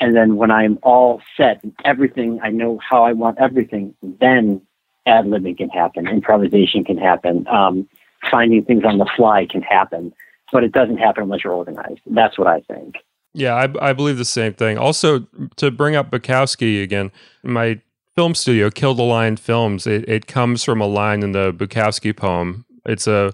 [0.00, 4.60] And then when I'm all set and everything, I know how I want everything, then
[5.06, 7.88] ad libbing can happen, improvisation can happen, um,
[8.30, 10.12] finding things on the fly can happen.
[10.52, 12.00] But it doesn't happen unless you're organized.
[12.06, 12.96] That's what I think.
[13.32, 14.78] Yeah, I, I believe the same thing.
[14.78, 15.26] Also,
[15.56, 17.10] to bring up Bukowski again,
[17.42, 17.80] my
[18.14, 22.16] film studio, Kill the Lion Films, it, it comes from a line in the Bukowski
[22.16, 22.64] poem.
[22.86, 23.32] It's a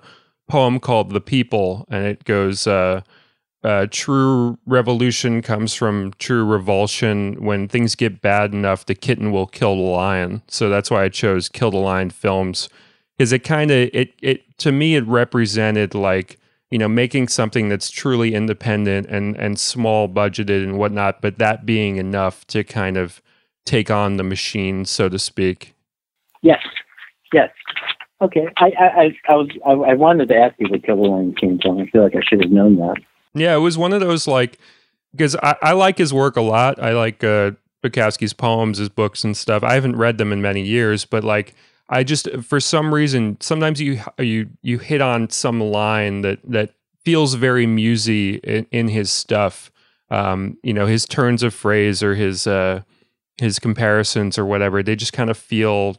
[0.49, 3.03] poem called The People, and it goes, uh,
[3.63, 7.45] uh, True revolution comes from true revulsion.
[7.45, 10.43] When things get bad enough, the kitten will kill the lion.
[10.49, 12.69] So that's why I chose Kill the Lion Films.
[13.17, 16.39] Because it kind of, it, it, to me, it represented like,
[16.71, 21.67] you know, making something that's truly independent and, and small budgeted and whatnot, but that
[21.67, 23.21] being enough to kind of,
[23.67, 25.75] take on the machine, so to speak.
[26.43, 26.61] Yes,
[27.33, 27.51] yes.
[28.23, 31.59] Okay, I I I, was I, I wanted to ask you Kill the Lion came
[31.59, 31.79] from.
[31.79, 32.97] I feel like I should have known that.
[33.35, 34.59] Yeah, it was one of those like
[35.13, 36.81] because I, I like his work a lot.
[36.83, 39.63] I like uh, Bukowski's poems, his books and stuff.
[39.63, 41.55] I haven't read them in many years, but like
[41.89, 46.75] I just for some reason sometimes you you you hit on some line that that
[47.05, 49.71] feels very musy in, in his stuff.
[50.11, 52.83] Um, you know, his turns of phrase or his uh,
[53.39, 55.97] his comparisons or whatever, they just kind of feel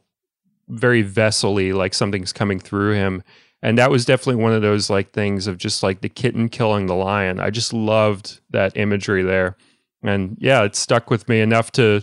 [0.68, 3.24] very vessely like something's coming through him.
[3.64, 6.88] And that was definitely one of those like things of just like the kitten killing
[6.88, 7.40] the lion.
[7.40, 9.56] I just loved that imagery there.
[10.04, 12.02] And yeah, it stuck with me enough to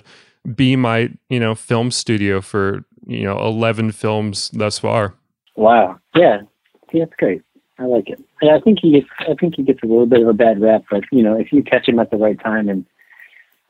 [0.55, 5.15] be my, you know, film studio for, you know, 11 films thus far.
[5.57, 5.99] Wow.
[6.15, 6.43] Yeah.
[6.93, 7.43] yeah that's great.
[7.81, 8.23] I like it.
[8.41, 10.61] And I think he gets, I think he gets a little bit of a bad
[10.61, 12.87] rap, but you know, if you catch him at the right time and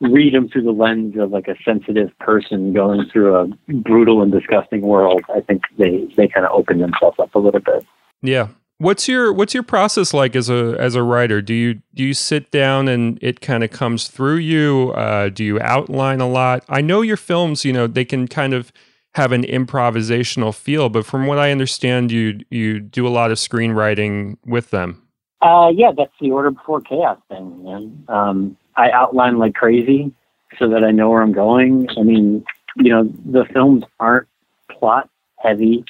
[0.01, 4.31] read them through the lens of like a sensitive person going through a brutal and
[4.31, 7.85] disgusting world, I think they they kind of open themselves up a little bit.
[8.21, 8.49] Yeah.
[8.77, 11.41] What's your what's your process like as a as a writer?
[11.41, 14.93] Do you do you sit down and it kind of comes through you?
[14.95, 16.63] Uh, do you outline a lot?
[16.69, 18.71] I know your films, you know, they can kind of
[19.15, 23.37] have an improvisational feel, but from what I understand, you you do a lot of
[23.37, 25.01] screenwriting with them.
[25.41, 28.05] Uh, yeah, that's the order before chaos thing, man.
[28.07, 30.13] Um, I outline like crazy
[30.57, 31.89] so that I know where I'm going.
[31.97, 32.45] I mean,
[32.77, 34.27] you know, the films aren't
[34.71, 35.83] plot heavy.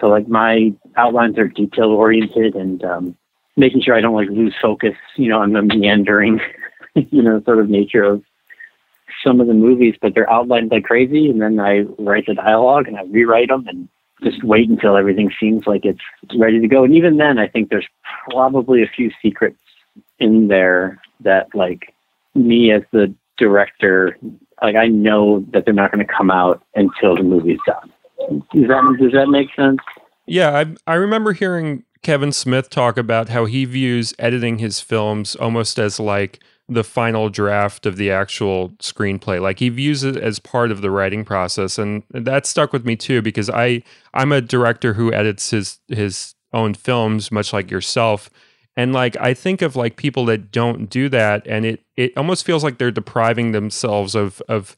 [0.00, 3.16] So like my outlines are detail oriented and um,
[3.56, 6.40] making sure I don't like lose focus, you know, on the meandering,
[6.94, 8.24] you know, sort of nature of
[9.24, 11.30] some of the movies, but they're outlined like crazy.
[11.30, 13.88] And then I write the dialogue and I rewrite them and
[14.24, 16.00] just wait until everything seems like it's
[16.36, 16.82] ready to go.
[16.82, 17.88] And even then, I think there's
[18.28, 19.60] probably a few secrets
[20.18, 21.94] in there that like
[22.38, 24.16] me as the director,
[24.62, 27.92] like I know that they're not going to come out until the movie's done.
[28.52, 29.78] Does that does that make sense?
[30.26, 30.50] Yeah,
[30.86, 35.78] I I remember hearing Kevin Smith talk about how he views editing his films almost
[35.78, 39.40] as like the final draft of the actual screenplay.
[39.40, 42.96] Like he views it as part of the writing process, and that stuck with me
[42.96, 48.30] too because I I'm a director who edits his his own films, much like yourself.
[48.78, 52.46] And like I think of like people that don't do that, and it it almost
[52.46, 54.76] feels like they're depriving themselves of of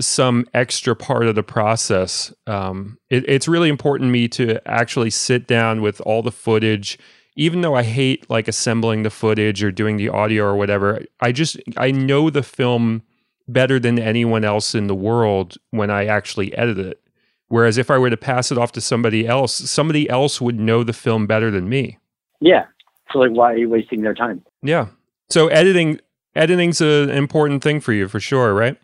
[0.00, 2.34] some extra part of the process.
[2.48, 6.98] Um, it, it's really important to me to actually sit down with all the footage,
[7.36, 11.04] even though I hate like assembling the footage or doing the audio or whatever.
[11.20, 13.04] I just I know the film
[13.46, 17.00] better than anyone else in the world when I actually edit it.
[17.46, 20.82] Whereas if I were to pass it off to somebody else, somebody else would know
[20.82, 21.98] the film better than me.
[22.40, 22.64] Yeah.
[23.12, 24.44] So like, why are you wasting their time?
[24.62, 24.88] Yeah.
[25.28, 26.00] So editing
[26.34, 28.76] editing's an important thing for you for sure, right?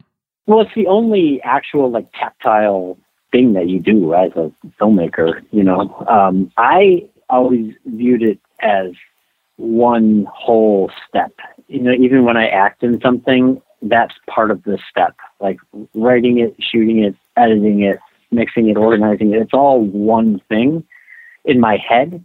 [0.46, 2.98] Well, it's the only actual like tactile
[3.30, 5.42] thing that you do as a filmmaker.
[5.50, 8.92] You know, um, I always viewed it as
[9.56, 11.32] one whole step.
[11.68, 15.16] You know, even when I act in something, that's part of the step.
[15.40, 15.58] Like
[15.94, 17.98] writing it, shooting it, editing it,
[18.30, 19.42] mixing it, organizing it.
[19.42, 20.85] It's all one thing
[21.44, 22.24] in my head.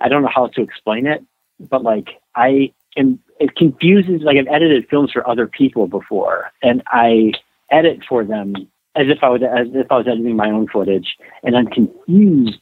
[0.00, 1.24] I don't know how to explain it,
[1.60, 6.82] but like I am, it confuses, like I've edited films for other people before and
[6.86, 7.32] I
[7.70, 8.54] edit for them
[8.96, 12.60] as if I was, as if I was editing my own footage and I'm confused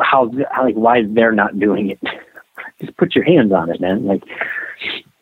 [0.00, 2.00] how, how like, why they're not doing it.
[2.80, 4.04] Just put your hands on it, man.
[4.06, 4.22] Like,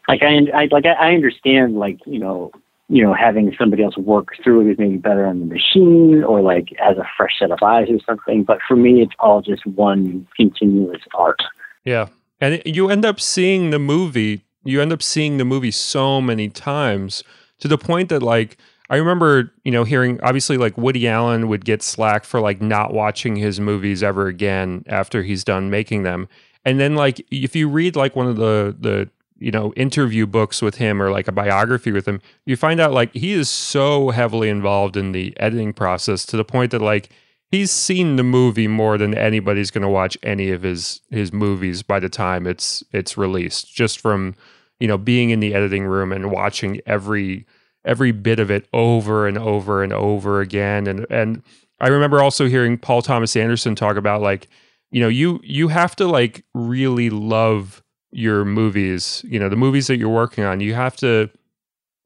[0.09, 2.53] like I, I like I, I understand like you know
[2.89, 6.41] you know, having somebody else work through it is maybe better on the machine or
[6.41, 8.45] like as a fresh set of eyes or something.
[8.45, 11.43] But for me, it's all just one continuous art.
[11.85, 12.09] Yeah.
[12.41, 16.21] And it, you end up seeing the movie, you end up seeing the movie so
[16.21, 17.23] many times
[17.61, 21.65] to the point that like, I remember, you know, hearing obviously like Woody Allen would
[21.65, 26.29] get slack for like not watching his movies ever again after he's done making them.
[26.65, 30.63] And then like if you read like one of the the you know interview books
[30.63, 34.09] with him or like a biography with him you find out like he is so
[34.11, 37.11] heavily involved in the editing process to the point that like
[37.51, 41.83] he's seen the movie more than anybody's going to watch any of his his movies
[41.83, 43.75] by the time it's it's released.
[43.75, 44.35] Just from
[44.81, 47.47] you know being in the editing room and watching every
[47.85, 50.87] every bit of it over and over and over again.
[50.87, 51.43] And and
[51.81, 54.49] I remember also hearing Paul Thomas Anderson talk about like
[54.91, 57.83] you know you you have to like really love
[58.13, 61.29] your movies, you know, the movies that you're working on, you have to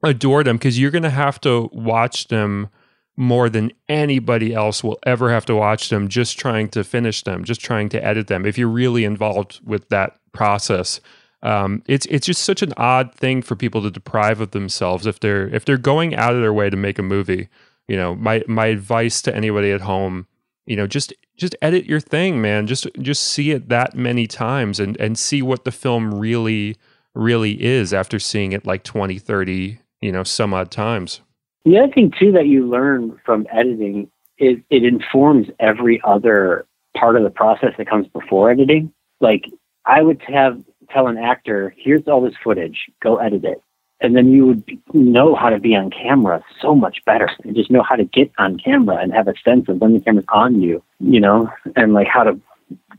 [0.03, 2.69] adore them because you're going to have to watch them
[3.17, 7.43] more than anybody else will ever have to watch them just trying to finish them,
[7.43, 8.45] just trying to edit them.
[8.45, 11.01] If you're really involved with that process,
[11.43, 15.19] um, it's it's just such an odd thing for people to deprive of themselves if
[15.19, 17.49] they're if they're going out of their way to make a movie.
[17.87, 20.27] You know, my my advice to anybody at home,
[20.65, 22.67] you know, just just edit your thing, man.
[22.67, 26.77] Just just see it that many times and and see what the film really
[27.13, 31.21] really is after seeing it like 20, 30, you know, some odd times.
[31.65, 36.65] The other thing too that you learn from editing is it informs every other
[36.97, 38.91] part of the process that comes before editing.
[39.19, 39.45] Like
[39.85, 43.63] I would have tell an actor, here's all this footage, go edit it
[44.01, 47.71] and then you would know how to be on camera so much better and just
[47.71, 50.61] know how to get on camera and have a sense of when the camera's on
[50.61, 52.39] you you know and like how to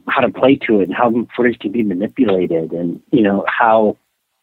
[0.08, 3.96] how to play to it and how footage can be manipulated and you know how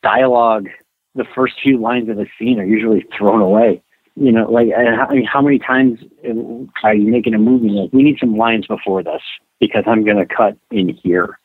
[0.04, 0.68] dialogue
[1.16, 3.82] the first few lines of a scene are usually thrown away
[4.20, 6.00] you know like uh, I mean, how many times
[6.84, 9.22] are you making a movie like we need some lines before this
[9.60, 11.40] because i'm going to cut in here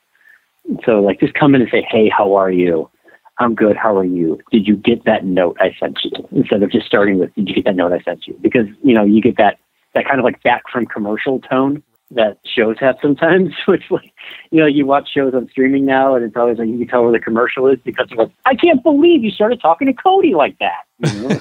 [0.84, 2.90] so like just come in and say hey how are you
[3.38, 3.76] I'm good.
[3.76, 4.38] How are you?
[4.52, 6.12] Did you get that note I sent you?
[6.30, 8.38] Instead of just starting with, did you get that note I sent you?
[8.40, 9.58] Because, you know, you get that,
[9.94, 14.12] that kind of like back from commercial tone that shows have sometimes, which like,
[14.50, 17.02] you know, you watch shows on streaming now and it's always like, you can tell
[17.02, 20.34] where the commercial is because of like, I can't believe you started talking to Cody
[20.34, 20.84] like that.
[20.98, 21.40] You know?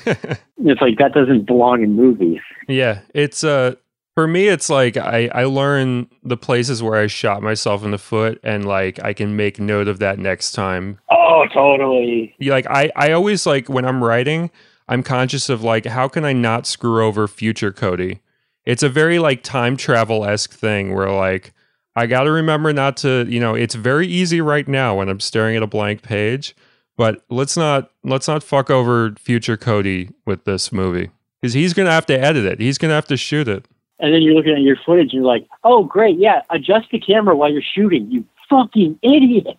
[0.72, 2.40] it's like, that doesn't belong in movies.
[2.68, 3.02] Yeah.
[3.14, 3.76] It's, uh,
[4.16, 7.98] for me, it's like I, I learn the places where I shot myself in the
[7.98, 11.00] foot and like I can make note of that next time.
[11.10, 12.36] Oh, totally.
[12.40, 14.52] Like I, I always like when I'm writing,
[14.88, 18.22] I'm conscious of like how can I not screw over future Cody?
[18.66, 21.54] It's a very like time travel esque thing where like
[21.96, 25.20] I got to remember not to, you know, it's very easy right now when I'm
[25.20, 26.56] staring at a blank page,
[26.98, 31.10] but let's not let's not fuck over future Cody with this movie
[31.42, 32.60] because he's gonna have to edit it.
[32.60, 33.66] He's gonna have to shoot it
[34.04, 37.00] and then you're looking at your footage and you're like, oh, great, yeah, adjust the
[37.00, 39.58] camera while you're shooting, you fucking idiot.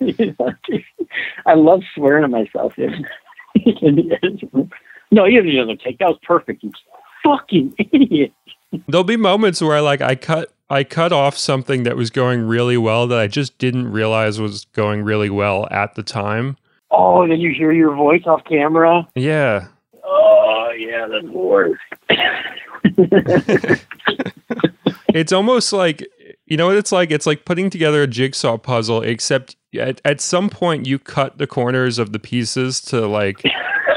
[1.46, 2.72] I love swearing at myself.
[2.78, 2.90] no,
[5.24, 6.64] you didn't take that was perfect.
[6.64, 6.72] You
[7.26, 8.32] fucking idiot.
[8.88, 12.76] There'll be moments where like I cut I cut off something that was going really
[12.76, 16.56] well that I just didn't realize was going really well at the time.
[16.90, 19.06] Oh, and then you hear your voice off camera.
[19.14, 19.68] Yeah.
[20.04, 21.78] Oh yeah, that's worse.
[25.08, 26.06] it's almost like
[26.46, 27.10] you know what it's like?
[27.10, 31.46] It's like putting together a jigsaw puzzle, except at, at some point you cut the
[31.46, 33.42] corners of the pieces to like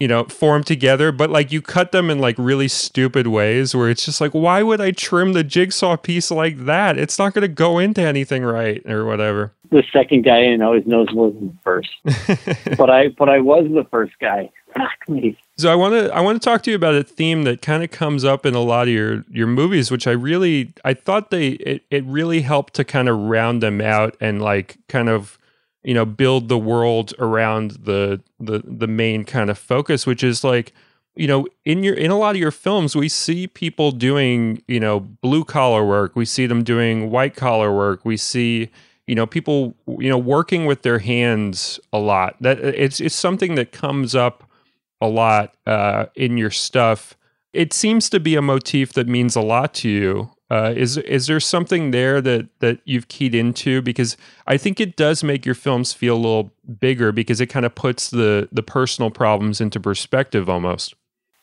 [0.00, 3.88] you know, form together, but like you cut them in like really stupid ways where
[3.88, 6.98] it's just like, why would I trim the jigsaw piece like that?
[6.98, 9.52] It's not going to go into anything right or whatever.
[9.70, 11.90] The second guy in always knows more than the first.
[12.76, 14.50] but I, but I was the first guy.
[14.74, 15.36] Fuck me.
[15.56, 17.84] So I want to I want to talk to you about a theme that kind
[17.84, 21.30] of comes up in a lot of your your movies, which I really I thought
[21.30, 25.38] they it, it really helped to kind of round them out and like kind of
[25.82, 30.44] you know build the world around the the the main kind of focus which is
[30.44, 30.72] like
[31.16, 34.80] you know in your in a lot of your films we see people doing you
[34.80, 36.14] know blue collar work.
[36.14, 38.04] We see them doing white collar work.
[38.04, 38.70] We see
[39.06, 42.36] you know people you know working with their hands a lot.
[42.40, 44.48] That it's it's something that comes up
[45.00, 47.16] a lot uh, in your stuff.
[47.52, 51.26] It seems to be a motif that means a lot to you uh, is is
[51.26, 53.80] there something there that that you've keyed into?
[53.82, 57.64] Because I think it does make your films feel a little bigger because it kind
[57.64, 60.94] of puts the the personal problems into perspective almost.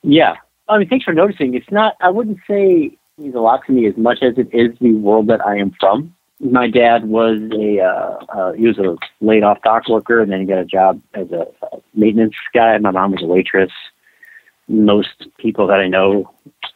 [0.04, 0.36] Yeah,
[0.68, 1.54] I mean, thanks for noticing.
[1.54, 1.96] It's not.
[2.02, 5.28] I wouldn't say means a lot to me as much as it is the world
[5.28, 6.14] that I am from.
[6.40, 10.42] My dad was a uh, uh, he was a laid off dock worker, and then
[10.42, 12.78] he got a job as a, a maintenance guy.
[12.78, 13.72] My mom was a waitress.
[14.68, 16.30] Most people that I know,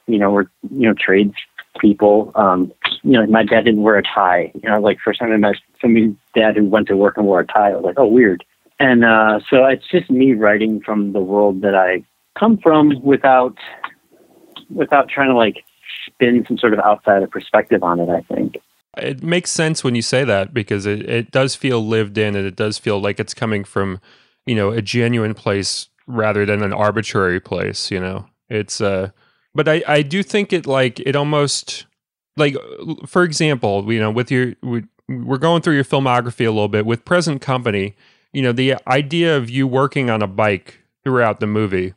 [0.08, 1.36] you know, were you know trades
[1.80, 2.32] people.
[2.36, 2.72] Um,
[3.04, 4.52] you know, my dad didn't wear a tie.
[4.62, 7.40] You know, like first time I met somebody's dad who went to work and wore
[7.40, 8.44] a tie, I was like, oh, weird.
[8.80, 12.04] And uh, so it's just me writing from the world that I
[12.38, 13.56] come from without
[14.70, 15.64] without trying to like
[16.08, 18.10] spin some sort of outsider perspective on it.
[18.10, 18.58] I think
[18.98, 22.46] it makes sense when you say that because it, it does feel lived in and
[22.46, 24.00] it does feel like it's coming from
[24.46, 27.92] you know a genuine place rather than an arbitrary place.
[27.92, 29.12] You know, it's uh
[29.54, 31.86] but I, I do think it like it almost
[32.38, 32.56] like
[33.06, 34.54] for example you know with your
[35.08, 36.86] we're going through your filmography a little bit.
[36.86, 37.96] With present company
[38.34, 41.94] you know the idea of you working on a bike throughout the movie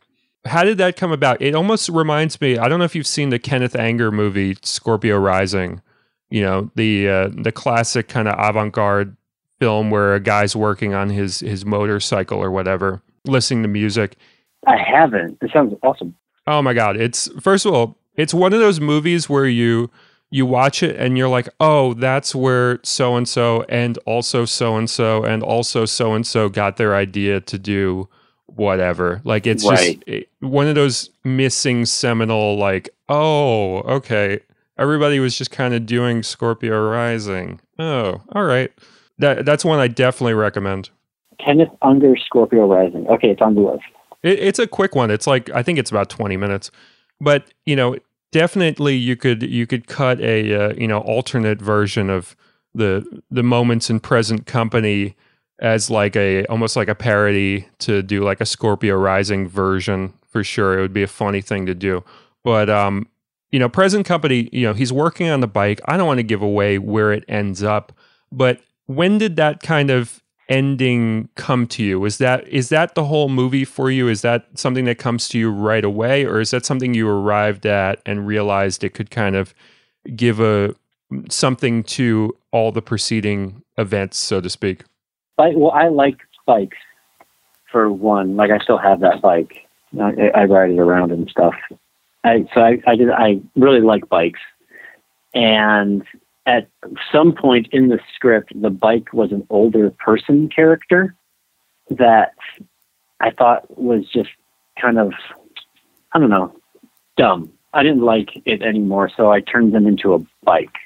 [0.47, 1.41] how did that come about?
[1.41, 5.19] It almost reminds me i don't know if you've seen the kenneth anger movie scorpio
[5.19, 5.81] rising
[6.31, 9.17] you know the uh, the classic kind of avant-garde
[9.61, 14.17] film where a guy's working on his his motorcycle or whatever listening to music.
[14.67, 15.39] I haven't.
[15.43, 16.15] It sounds awesome
[16.47, 19.91] Oh my god, it's first of all, it's one of those movies where you
[20.31, 24.77] you watch it and you're like, "Oh, that's where so and so and also so
[24.77, 28.09] and so and also so and so got their idea to do
[28.47, 30.03] whatever." Like it's right.
[30.07, 34.41] just one of those missing seminal like, "Oh, okay.
[34.77, 38.73] Everybody was just kind of doing Scorpio Rising." Oh, all right.
[39.19, 40.91] That that's one I definitely recommend.
[41.45, 43.07] Kenneth Anger Scorpio Rising.
[43.09, 43.85] Okay, it's on the list.
[44.25, 45.13] It, it's a quick one.
[45.13, 46.73] It's like I think it's about twenty minutes,
[47.21, 47.97] but you know,
[48.33, 52.35] definitely you could you could cut a uh, you know alternate version of
[52.75, 55.15] the the moments in present company
[55.61, 60.43] as like a almost like a parody to do like a Scorpio Rising version for
[60.43, 60.77] sure.
[60.77, 62.03] It would be a funny thing to do,
[62.43, 63.07] but um,
[63.53, 64.49] you know, present company.
[64.53, 65.81] You know, he's working on the bike.
[65.85, 67.93] I don't want to give away where it ends up,
[68.33, 72.05] but when did that kind of ending come to you?
[72.05, 74.09] Is that is that the whole movie for you?
[74.09, 77.67] Is that something that comes to you right away, or is that something you arrived
[77.67, 79.55] at and realized it could kind of
[80.17, 80.75] give a
[81.29, 84.85] something to all the preceding events, so to speak?
[85.39, 86.77] I, well, I like bikes
[87.71, 88.37] for one.
[88.37, 89.67] Like I still have that bike.
[90.01, 91.55] I, I ride it around and stuff.
[92.25, 93.11] I, so I, I did.
[93.11, 94.41] I really like bikes,
[95.35, 96.03] and
[96.47, 96.69] at
[97.11, 101.15] some point in the script, the bike was an older person character
[101.91, 102.33] that
[103.21, 104.31] I thought was just
[104.81, 105.13] kind of,
[106.13, 106.55] I don't know,
[107.17, 107.53] dumb.
[107.73, 110.77] I didn't like it anymore, so I turned them into a bike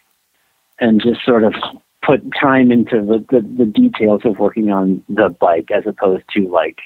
[0.78, 1.54] and just sort of
[2.02, 6.48] put time into the, the, the details of working on the bike as opposed to
[6.48, 6.78] like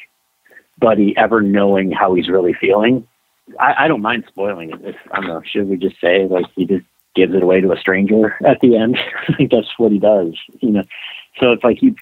[0.79, 3.07] Buddy ever knowing how he's really feeling.
[3.61, 4.81] I, I don't mind spoiling it.
[4.83, 5.43] If, I don't know.
[5.45, 8.77] Should we just say like he just gives it away to a stranger at the
[8.77, 8.99] end.
[9.29, 10.85] I think that's what he does, you know.
[11.39, 11.95] So it's like you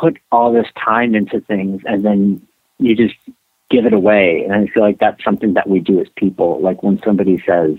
[0.00, 2.46] put all this time into things and then
[2.78, 3.16] you just
[3.68, 4.44] give it away.
[4.44, 6.60] And I feel like that's something that we do as people.
[6.60, 7.76] Like when somebody says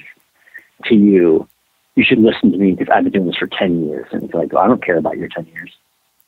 [0.86, 1.48] to you,
[1.96, 4.08] you should listen to me because I've been doing this for 10 years.
[4.12, 5.72] And it's like, well, I don't care about your 10 years.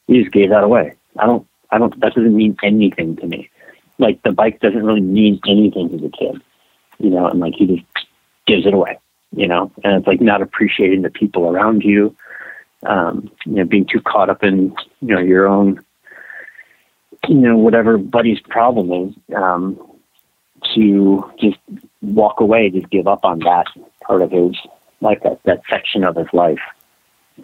[0.07, 0.95] You just gave that away.
[1.17, 3.49] I don't, I don't, that doesn't mean anything to me.
[3.99, 6.41] Like the bike doesn't really mean anything to the kid,
[6.99, 8.07] you know, and like he just
[8.45, 8.97] gives it away
[9.35, 12.15] you know, and it's like not appreciating the people around you,
[12.85, 15.83] um, you know, being too caught up in, you know, your own,
[17.27, 19.79] you know, whatever buddy's problem is, um,
[20.75, 21.57] to just
[22.01, 23.67] walk away, just give up on that
[24.05, 24.55] part of his
[25.01, 26.61] like that that section of his life,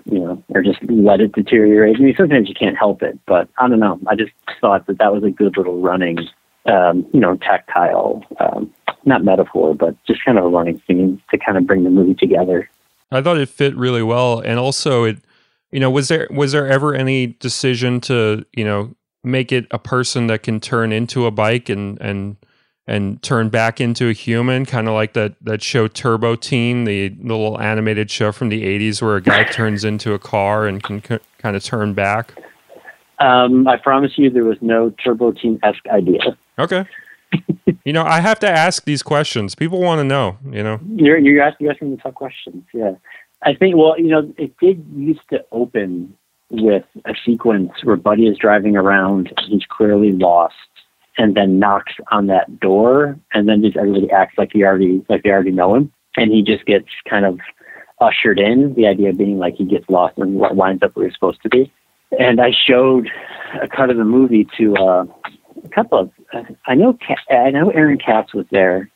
[0.05, 1.97] you know, or just let it deteriorate.
[1.97, 3.99] I mean, sometimes you can't help it, but I don't know.
[4.07, 4.31] I just
[4.61, 6.19] thought that that was a good little running,
[6.65, 8.73] um, you know, tactile, um,
[9.05, 12.15] not metaphor, but just kind of a running theme to kind of bring the movie
[12.15, 12.69] together.
[13.11, 15.17] I thought it fit really well, and also it,
[15.71, 19.79] you know, was there was there ever any decision to you know make it a
[19.79, 22.37] person that can turn into a bike and and
[22.89, 27.09] and turn back into a human, kind of like that that show Turbo Teen, the,
[27.21, 31.03] little animated show from the '80s where a guy turns into a car and can
[31.03, 32.33] c- kind of turn back.
[33.19, 36.37] Um, I promise you, there was no Turbo Teen esque idea.
[36.57, 36.85] Okay.
[37.85, 39.55] You know, I have to ask these questions.
[39.55, 40.37] People want to know.
[40.51, 42.63] You know, you're you're asking, you're asking the tough questions.
[42.73, 42.93] Yeah,
[43.43, 43.75] I think.
[43.75, 46.15] Well, you know, it did used to open
[46.49, 49.33] with a sequence where Buddy is driving around.
[49.47, 50.55] He's clearly lost,
[51.17, 55.23] and then knocks on that door, and then just everybody acts like he already like
[55.23, 57.39] they already know him, and he just gets kind of
[58.01, 58.73] ushered in.
[58.75, 61.71] The idea being like he gets lost and winds up where he's supposed to be.
[62.17, 63.09] And I showed
[63.61, 65.05] a cut of the movie to uh,
[65.63, 66.11] a couple of.
[66.65, 66.97] I know
[67.29, 68.89] I know Aaron Katz was there,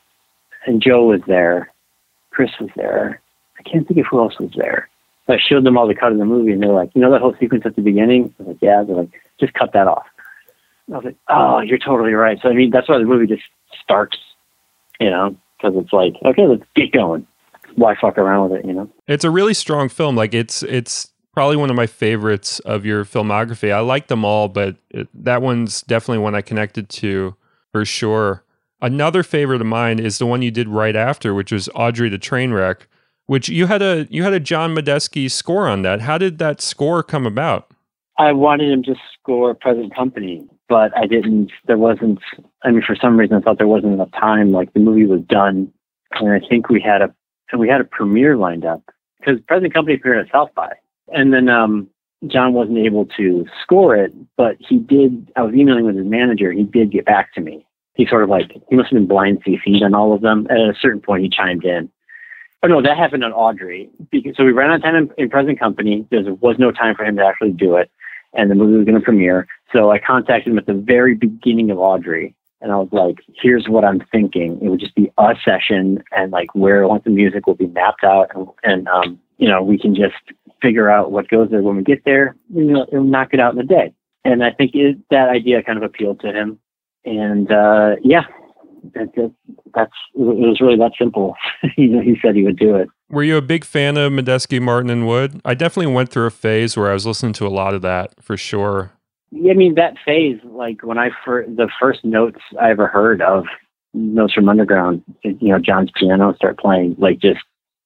[0.65, 1.71] and Joe was there,
[2.31, 3.21] Chris was there.
[3.59, 4.89] I can't think of who else was there.
[5.29, 7.21] I showed them all the cut of the movie, and they're like, you know that
[7.21, 8.33] whole sequence at the beginning?
[8.39, 8.83] I was like, yeah.
[8.83, 10.05] They're like, just cut that off.
[10.91, 12.37] I was like, oh, you're totally right.
[12.41, 13.43] So I mean, that's why the movie just
[13.81, 14.17] starts,
[14.99, 17.25] you know, because it's like, okay, let's get going.
[17.75, 18.89] Why fuck around with it, you know?
[19.07, 20.15] It's a really strong film.
[20.15, 23.71] Like it's it's probably one of my favorites of your filmography.
[23.71, 27.35] I like them all, but it, that one's definitely one I connected to
[27.71, 28.43] for sure.
[28.81, 32.19] Another favorite of mine is the one you did right after, which was Audrey the
[32.19, 32.81] Trainwreck
[33.25, 36.01] which you had a you had a John Medeski score on that.
[36.01, 37.71] How did that score come about?
[38.17, 41.51] I wanted him to score Present Company, but I didn't.
[41.65, 42.19] There wasn't.
[42.63, 44.51] I mean, for some reason, I thought there wasn't enough time.
[44.51, 45.71] Like the movie was done,
[46.11, 47.13] and I think we had a
[47.57, 48.81] we had a premiere lined up
[49.19, 50.73] because Present Company premiered at South by,
[51.09, 51.89] and then um,
[52.27, 55.31] John wasn't able to score it, but he did.
[55.35, 56.51] I was emailing with his manager.
[56.51, 57.65] He did get back to me.
[57.95, 60.47] He sort of like he must have been blind CC'd on all of them.
[60.49, 61.89] At a certain point, he chimed in
[62.63, 63.89] Oh no, that happened on Audrey.
[64.09, 66.07] Because, so we ran out of time in, in present company.
[66.09, 67.91] There was no time for him to actually do it,
[68.33, 69.47] and the movie was going to premiere.
[69.73, 72.33] So I contacted him at the very beginning of Audrey,
[72.63, 74.57] and I was like, "Here's what I'm thinking.
[74.61, 78.03] It would just be a session, and like where once the music will be mapped
[78.03, 80.15] out, and, and um, you know, we can just
[80.61, 82.35] figure out what goes there when we get there.
[82.53, 83.93] You know, it'll knock it out in a day."
[84.25, 86.57] And I think it, that idea kind of appealed to him,
[87.03, 88.23] and uh, yeah,
[88.93, 89.33] that, that,
[89.75, 91.35] that's it was really that simple.
[91.75, 92.87] he, he said he would do it.
[93.09, 95.41] Were you a big fan of Medeski, Martin, and Wood?
[95.43, 98.23] I definitely went through a phase where I was listening to a lot of that
[98.23, 98.93] for sure.
[99.35, 103.21] Yeah, I mean that phase, like when I first the first notes I ever heard
[103.21, 103.45] of
[103.93, 107.39] notes from Underground, you know, John's piano start playing, like just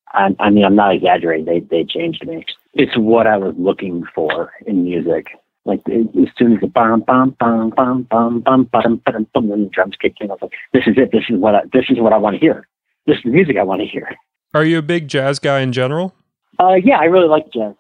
[0.10, 1.46] I, I mean, I'm not exaggerating.
[1.46, 2.46] They they changed me.
[2.74, 5.28] It's what I was looking for in music.
[5.64, 9.66] Like as soon as the bam bam bam bam bam bam bam bam bam, and
[9.66, 11.14] the drums kicked in, I was like, "This is it.
[11.14, 12.68] This is what I, this is what I want to hear.
[13.06, 14.10] This is the music I want to hear."
[14.54, 16.14] Are you a big jazz guy in general?
[16.60, 17.76] Uh, yeah, I really like jazz.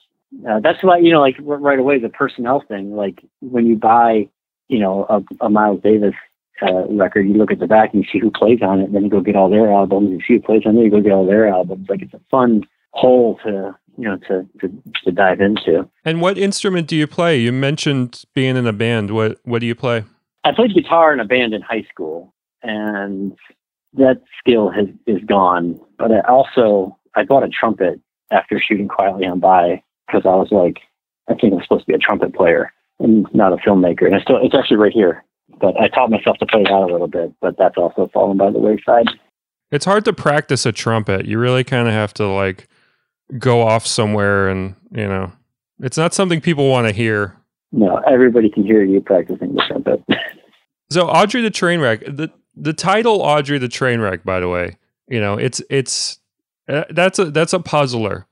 [0.48, 2.96] Uh, that's why you know, like right away, the personnel thing.
[2.96, 4.30] Like when you buy,
[4.68, 6.14] you know, a, a Miles Davis
[6.62, 8.92] uh, record, you look at the back and you see who plays on it.
[8.92, 10.12] Then you go get all their albums.
[10.12, 10.84] You see who plays on there.
[10.84, 11.88] You go get all their albums.
[11.90, 15.90] Like it's a fun hole to you know to, to to dive into.
[16.06, 17.38] And what instrument do you play?
[17.38, 19.12] You mentioned being in a band.
[19.12, 20.04] What what do you play?
[20.44, 22.34] I played guitar in a band in high school,
[22.64, 23.36] and
[23.94, 25.80] that skill has is gone.
[25.98, 28.00] But I also I bought a trumpet
[28.32, 30.80] after shooting quietly on by because I was like,
[31.30, 34.06] I think I'm supposed to be a trumpet player and not a filmmaker.
[34.06, 35.24] And I still it's actually right here.
[35.60, 38.52] But I taught myself to play that a little bit, but that's also fallen by
[38.52, 39.08] the wayside.
[39.72, 41.26] It's hard to practice a trumpet.
[41.26, 42.68] You really kind of have to like
[43.38, 45.32] go off somewhere and you know
[45.80, 47.36] it's not something people want to hear
[47.72, 50.02] no everybody can hear you practicing the trumpet
[50.90, 54.78] so audrey the train wreck the the title audrey the train wreck by the way
[55.10, 56.20] you know it's it's
[56.70, 58.26] uh, that's a that's a puzzler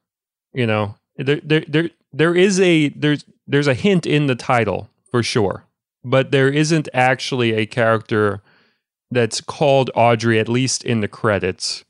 [0.54, 4.90] you know there there there, there is a there's there's a hint in the title
[5.12, 5.66] for sure
[6.04, 8.42] but there isn't actually a character
[9.12, 11.86] that's called audrey at least in the credits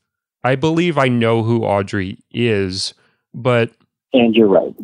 [0.46, 2.94] I believe I know who Audrey is,
[3.34, 3.72] but
[4.14, 4.76] and you're right.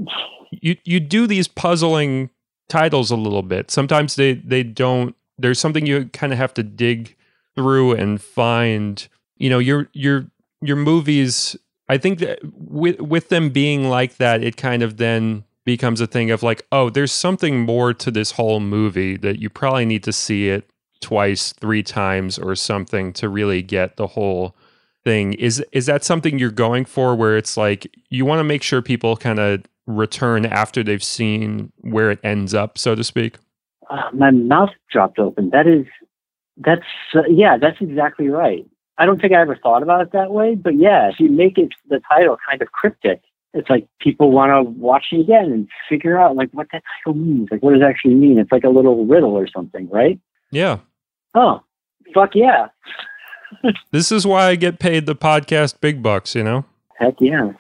[0.50, 2.32] You you do these puzzling
[2.68, 3.70] titles a little bit.
[3.70, 5.16] Sometimes they they don't.
[5.38, 7.16] There's something you kind of have to dig
[7.54, 9.08] through and find.
[9.38, 10.26] You know, your your
[10.62, 11.56] your movies.
[11.88, 12.40] I think that
[12.72, 16.66] with with them being like that, it kind of then becomes a thing of like,
[16.72, 20.70] oh, there's something more to this whole movie that you probably need to see it
[21.02, 24.56] twice, three times, or something to really get the whole
[25.04, 25.34] thing.
[25.34, 28.82] Is is that something you're going for where it's like you want to make sure
[28.82, 33.38] people kind of return after they've seen where it ends up so to speak?
[33.90, 35.50] Uh, my mouth dropped open.
[35.50, 35.86] That is
[36.58, 36.82] that's
[37.16, 38.66] uh, yeah that's exactly right
[38.98, 41.58] i don't think i ever thought about it that way but yeah if you make
[41.58, 43.22] it the title kind of cryptic
[43.54, 47.20] it's like people want to watch it again and figure out like what that title
[47.20, 50.20] means like what does it actually mean it's like a little riddle or something right
[50.52, 50.78] yeah
[51.36, 51.62] oh
[52.14, 52.68] fuck yeah
[53.92, 56.66] this is why I get paid the podcast big bucks, you know?
[56.98, 57.52] Heck yeah.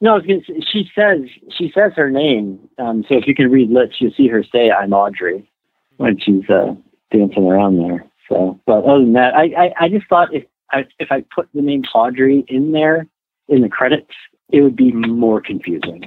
[0.00, 1.20] No, she says
[1.56, 2.58] she says her name.
[2.78, 5.48] Um, so if you can read lips, you'll see her say "I'm Audrey"
[5.96, 6.74] when she's uh,
[7.10, 8.04] dancing around there.
[8.28, 10.44] So, but other than that, I, I, I just thought if
[10.74, 13.06] I, if I put the name Audrey in there
[13.48, 14.12] in the credits,
[14.50, 16.02] it would be more confusing.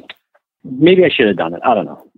[0.63, 1.61] Maybe I should have done it.
[1.65, 2.09] I don't know.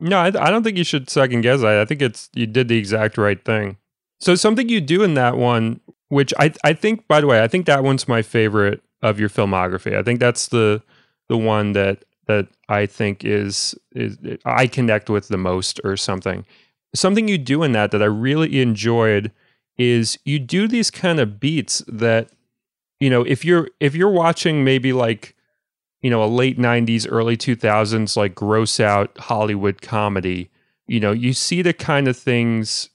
[0.00, 1.62] No, I, I don't think you should second guess.
[1.62, 3.76] I, I think it's you did the exact right thing.
[4.20, 7.48] So something you do in that one which I I think by the way, I
[7.48, 9.96] think that one's my favorite of your filmography.
[9.96, 10.82] I think that's the
[11.28, 16.44] the one that that I think is is I connect with the most or something.
[16.94, 19.30] Something you do in that that I really enjoyed
[19.78, 22.30] is you do these kind of beats that
[23.00, 25.34] you know, if you're if you're watching maybe like
[26.00, 30.48] you know, a late 90s early 2000s like gross out Hollywood comedy,
[30.86, 32.90] you know, you see the kind of things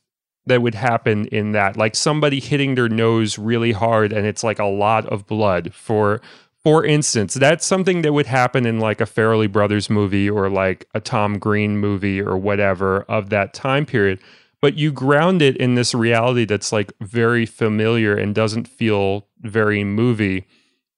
[0.45, 4.59] that would happen in that like somebody hitting their nose really hard and it's like
[4.59, 6.19] a lot of blood for
[6.61, 10.87] for instance that's something that would happen in like a Farrelly Brothers movie or like
[10.93, 14.19] a Tom Green movie or whatever of that time period
[14.63, 19.83] but you ground it in this reality that's like very familiar and doesn't feel very
[19.83, 20.47] movie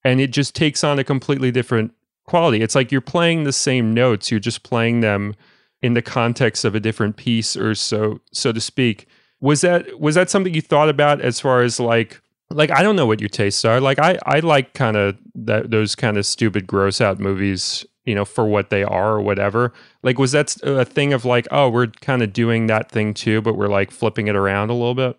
[0.03, 1.91] and it just takes on a completely different
[2.25, 5.33] quality it's like you're playing the same notes you're just playing them
[5.81, 9.07] in the context of a different piece or so so to speak
[9.39, 12.95] was that was that something you thought about as far as like like I don't
[12.95, 13.81] know what your tastes are.
[13.81, 18.15] Like I I like kind of that those kind of stupid gross out movies, you
[18.15, 19.73] know, for what they are or whatever.
[20.03, 23.41] Like was that a thing of like, oh, we're kind of doing that thing too,
[23.41, 25.17] but we're like flipping it around a little bit?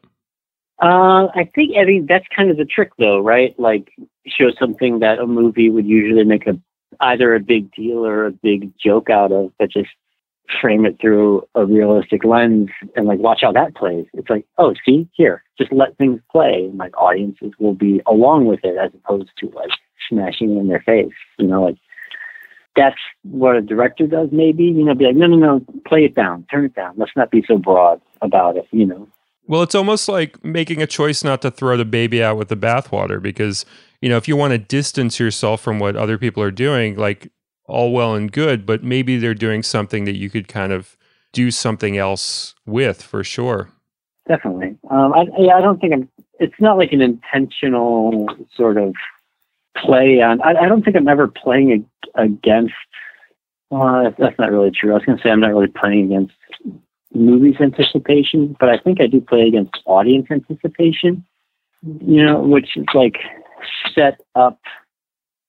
[0.83, 3.59] Uh, I think I mean that's kind of the trick though, right?
[3.59, 3.93] Like
[4.27, 6.61] show something that a movie would usually make a
[7.01, 9.89] either a big deal or a big joke out of, but just
[10.61, 14.07] frame it through a realistic lens and like watch how that plays.
[14.15, 16.67] It's like, oh, see here, just let things play.
[16.69, 19.71] And like audiences will be along with it as opposed to like
[20.09, 21.15] smashing it in their face.
[21.39, 21.77] You know, like
[22.77, 24.29] that's what a director does.
[24.33, 26.95] Maybe you know, be like, no, no, no, play it down, turn it down.
[26.97, 28.67] Let's not be so broad about it.
[28.71, 29.09] You know.
[29.49, 32.57] Well, it's almost like making a choice not to throw the baby out with the
[32.57, 33.65] bathwater because
[34.01, 37.31] you know if you want to distance yourself from what other people are doing, like
[37.67, 40.97] all well and good, but maybe they're doing something that you could kind of
[41.33, 43.69] do something else with for sure.
[44.29, 44.77] Definitely.
[44.91, 46.09] Um, I, I don't think I'm,
[46.41, 48.95] it's not like an intentional sort of
[49.85, 52.75] play on, I, I don't think I'm ever playing against,
[53.71, 54.93] well, that's not really true.
[54.93, 56.35] I was going to say I'm not really playing against
[57.15, 61.25] movies anticipation, but I think I do play against audience anticipation,
[61.83, 63.17] you know, which is like
[63.95, 64.61] set up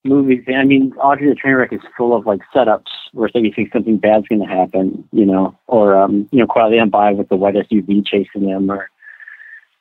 [0.03, 0.43] movies.
[0.47, 4.27] I mean, Audrey the Trainwreck is full of like setups where you think something bad's
[4.27, 7.55] going to happen, you know, or um, you know, quietly on by with the white
[7.55, 8.89] SUV chasing them, or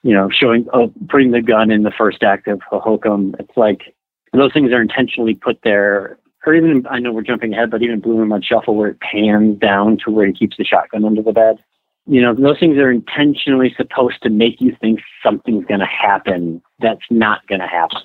[0.03, 3.38] you know, showing oh, putting the gun in the first act of Hohokam.
[3.38, 3.94] It's like
[4.39, 6.18] those things are intentionally put there.
[6.47, 9.59] Or even I know we're jumping ahead, but even Bloomin Mud Shuffle, where it pans
[9.59, 11.59] down to where he keeps the shotgun under the bed.
[12.07, 16.62] You know, those things are intentionally supposed to make you think something's going to happen
[16.78, 18.03] that's not going to happen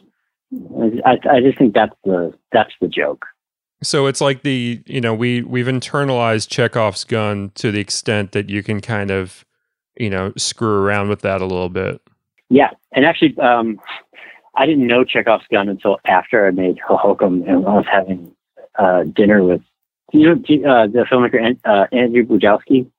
[1.06, 3.26] I, I just think that's the that's the joke.
[3.84, 8.50] So it's like the you know we we've internalized Chekhov's gun to the extent that
[8.50, 9.46] you can kind of
[9.98, 12.02] you know screw around with that a little bit.
[12.50, 13.80] Yeah, and actually, um,
[14.56, 18.36] I didn't know Chekhov's gun until after I made Hohokam and I was having
[18.78, 19.62] uh, dinner with
[20.12, 22.90] you know uh, the filmmaker uh, Andrew Bujalski.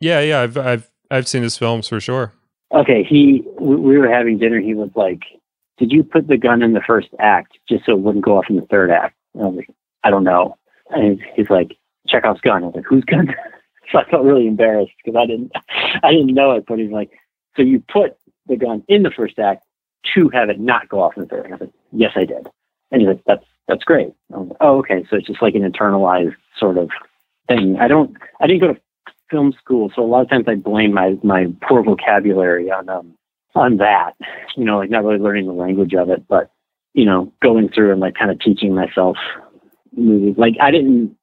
[0.00, 2.32] Yeah, yeah, I've I've I've seen his films for sure.
[2.72, 4.58] Okay, he we were having dinner.
[4.58, 5.22] He was like,
[5.78, 8.46] did you put the gun in the first act just so it wouldn't go off
[8.48, 9.16] in the third act?
[9.34, 9.70] And I was like,
[10.04, 10.56] I don't know.
[10.90, 11.76] And he's like,
[12.08, 12.62] Chekhov's gun.
[12.62, 13.34] I was like, whose gun?
[13.92, 15.52] so I felt really embarrassed because I didn't,
[16.02, 16.64] I didn't know it.
[16.66, 17.10] But he's like,
[17.56, 19.64] so you put the gun in the first act
[20.14, 21.52] to have it not go off in the third.
[21.52, 22.48] I said, yes, I did.
[22.90, 24.12] And he's like, that's that's great.
[24.30, 25.04] Like, oh, okay.
[25.08, 26.90] So it's just like an internalized sort of
[27.48, 27.78] thing.
[27.78, 28.80] I don't, I didn't go to
[29.30, 33.14] film school, so a lot of times I blame my my poor vocabulary on um
[33.54, 34.12] on that,
[34.56, 36.50] you know, like not really learning the language of it, but,
[36.94, 39.16] you know, going through and like kind of teaching myself
[39.94, 40.34] movies.
[40.38, 41.16] Like I didn't,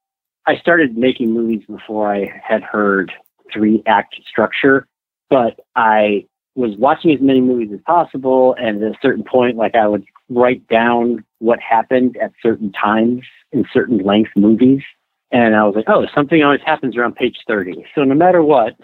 [0.45, 3.11] I started making movies before I had heard
[3.51, 4.88] three act structure,
[5.30, 6.25] but I
[6.55, 8.55] was watching as many movies as possible.
[8.59, 13.23] And at a certain point, like I would write down what happened at certain times
[13.51, 14.81] in certain length movies.
[15.31, 17.85] And I was like, oh, something always happens around page 30.
[17.93, 18.75] So no matter what,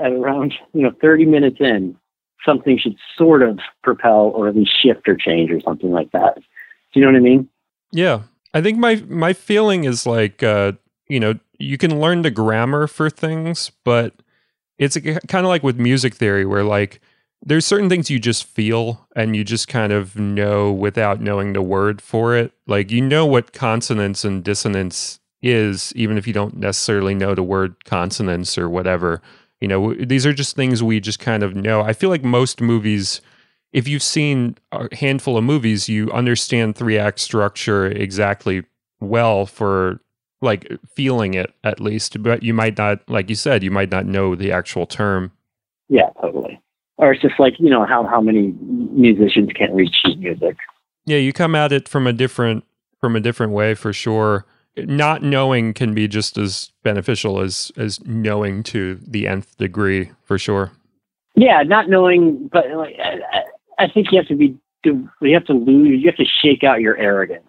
[0.00, 1.96] at around, you know, 30 minutes in,
[2.44, 6.36] something should sort of propel or at least shift or change or something like that.
[6.36, 7.48] Do you know what I mean?
[7.90, 8.22] Yeah.
[8.54, 10.72] I think my my feeling is like uh,
[11.08, 14.14] you know, you can learn the grammar for things, but
[14.82, 17.00] it's kind of like with music theory where like
[17.44, 21.62] there's certain things you just feel and you just kind of know without knowing the
[21.62, 22.52] word for it.
[22.66, 27.42] Like you know what consonance and dissonance is even if you don't necessarily know the
[27.42, 29.20] word consonance or whatever.
[29.60, 31.82] You know, these are just things we just kind of know.
[31.82, 33.20] I feel like most movies
[33.72, 38.64] if you've seen a handful of movies, you understand three act structure exactly
[39.00, 40.00] well for
[40.42, 44.06] like feeling it at least, but you might not, like you said, you might not
[44.06, 45.32] know the actual term.
[45.88, 46.60] Yeah, totally.
[46.98, 50.56] Or it's just like you know how how many musicians can't read sheet music.
[51.06, 52.64] Yeah, you come at it from a different
[53.00, 54.44] from a different way for sure.
[54.76, 60.38] Not knowing can be just as beneficial as as knowing to the nth degree for
[60.38, 60.72] sure.
[61.34, 62.96] Yeah, not knowing, but like
[63.78, 66.80] I think you have to be you have to lose you have to shake out
[66.80, 67.44] your arrogance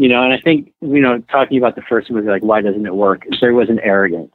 [0.00, 2.86] you know and i think you know talking about the first movie like why doesn't
[2.86, 3.24] it work?
[3.40, 4.32] There was an arrogance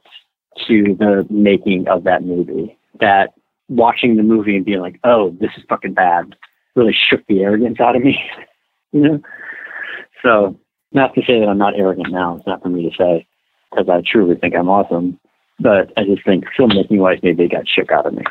[0.68, 3.34] to the making of that movie that
[3.68, 6.36] watching the movie and being like oh this is fucking bad
[6.76, 8.16] really shook the arrogance out of me
[8.92, 9.20] you know?
[10.22, 10.56] So
[10.92, 13.26] not to say that i'm not arrogant now it's not for me to say
[13.70, 15.18] because i truly think i'm awesome
[15.58, 18.22] but i just think filmmaking wise maybe it got shook out of me.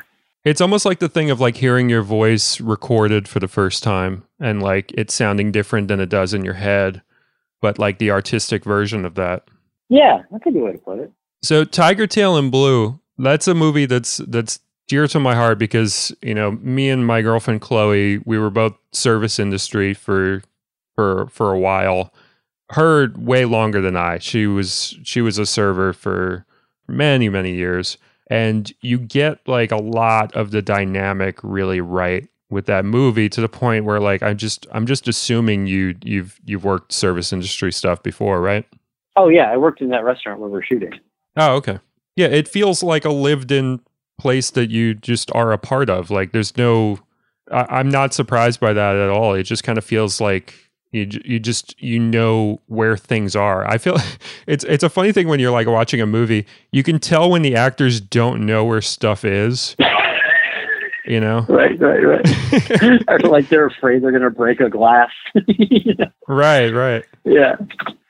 [0.46, 4.26] It's almost like the thing of like hearing your voice recorded for the first time
[4.40, 7.02] and like it sounding different than it does in your head,
[7.62, 9.47] but like the artistic version of that.
[9.89, 11.12] Yeah, that's a good way to put it.
[11.41, 16.34] So Tigertail in Blue, that's a movie that's that's dear to my heart because, you
[16.34, 20.41] know, me and my girlfriend Chloe, we were both service industry for
[20.95, 22.14] for for a while.
[22.72, 24.18] Her way longer than I.
[24.18, 26.45] She was she was a server for
[26.88, 27.97] many, many years
[28.28, 33.41] and you get like a lot of the dynamic really right with that movie to
[33.41, 37.72] the point where like I'm just I'm just assuming you you've you've worked service industry
[37.72, 38.66] stuff before, right?
[39.16, 40.93] Oh yeah, I worked in that restaurant where we're shooting.
[41.38, 41.80] Oh, okay.
[42.16, 43.82] Yeah, it feels like a lived in
[44.18, 46.10] place that you just are a part of.
[46.10, 47.00] Like there's no
[47.52, 49.34] I, I'm not surprised by that at all.
[49.34, 50.54] It just kind of feels like
[50.91, 53.68] you you just you know where things are.
[53.68, 53.98] I feel
[54.48, 56.46] it's it's a funny thing when you're like watching a movie.
[56.72, 59.76] You can tell when the actors don't know where stuff is.
[61.08, 63.01] You know, right, right, right.
[63.08, 65.12] or like they're afraid they're gonna break a glass.
[66.28, 67.06] Right, right.
[67.24, 67.56] Yeah.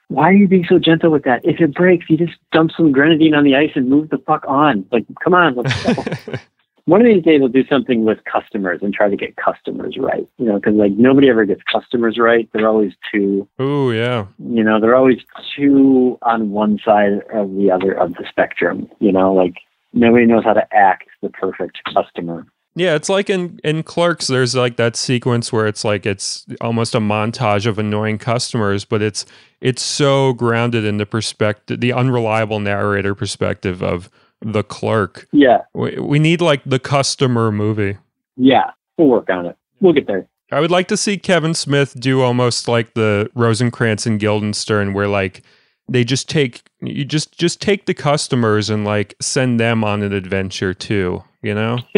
[0.08, 1.43] Why are you being so gentle with that?
[1.43, 4.46] If it breaks, you just dump some grenadine on the ice and move the fuck
[4.48, 4.86] on.
[4.89, 6.34] Like, come on, let's go
[6.86, 10.28] one of these days we'll do something with customers and try to get customers right.
[10.38, 12.48] You know, because like nobody ever gets customers right.
[12.54, 13.48] They're always too.
[13.60, 14.28] Oh yeah.
[14.39, 15.20] You know, they're always
[15.56, 18.88] too on one side of the other of the spectrum.
[19.00, 19.56] You know, like
[19.93, 22.46] nobody knows how to act the perfect customer.
[22.76, 24.28] Yeah, it's like in in Clerks.
[24.28, 29.02] There's like that sequence where it's like it's almost a montage of annoying customers, but
[29.02, 29.26] it's
[29.62, 34.10] it's so grounded in the perspective, the unreliable narrator perspective of
[34.42, 35.28] the clerk.
[35.32, 35.62] Yeah.
[35.74, 37.98] We, we need like the customer movie.
[38.36, 38.72] Yeah.
[38.98, 39.58] We'll work on it.
[39.80, 40.28] We'll get there.
[40.52, 45.08] I would like to see Kevin Smith do almost like the Rosencrantz and Guildenstern, where
[45.08, 45.42] like
[45.88, 50.14] they just take you just just take the customers and like send them on an
[50.14, 51.24] adventure too.
[51.42, 51.80] You know.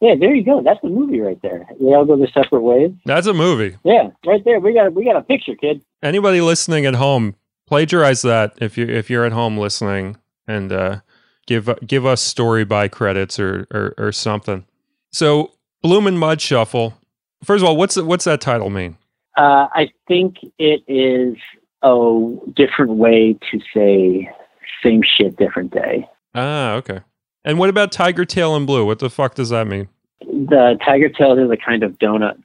[0.00, 0.62] yeah, there you go.
[0.62, 1.66] That's the movie right there.
[1.80, 2.90] We all go their separate ways.
[3.04, 3.76] That's a movie.
[3.84, 4.60] Yeah, right there.
[4.60, 5.82] We got we got a picture, kid.
[6.02, 10.16] Anybody listening at home, plagiarize that if you if you're at home listening
[10.46, 11.00] and uh,
[11.46, 14.64] give give us story by credits or, or, or something.
[15.12, 15.52] So
[15.84, 16.94] Bloomin Mud Shuffle.
[17.44, 18.96] First of all, what's what's that title mean?
[19.36, 21.36] Uh, I think it is
[21.82, 24.30] a different way to say
[24.82, 26.08] same shit, different day.
[26.34, 27.00] Ah, okay.
[27.44, 28.84] And what about Tiger Tail in Blue?
[28.84, 29.88] What the fuck does that mean?
[30.20, 32.42] The Tiger Tail are the kind of donuts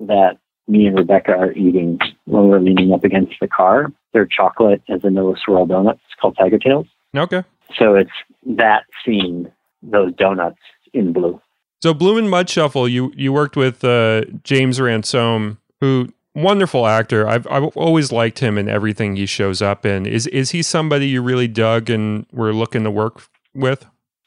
[0.00, 3.92] that me and Rebecca are eating when we're leaning up against the car.
[4.12, 6.86] They're chocolate as vanilla swirl donuts called Tiger Tails.
[7.16, 7.44] Okay.
[7.78, 8.10] So it's
[8.46, 10.58] that scene, those donuts
[10.92, 11.40] in blue.
[11.82, 17.26] So Bloomin Mud Shuffle, you you worked with uh, James Ransone, who wonderful actor.
[17.26, 20.06] I've I've always liked him in everything he shows up in.
[20.06, 23.86] Is is he somebody you really dug and were looking to work with?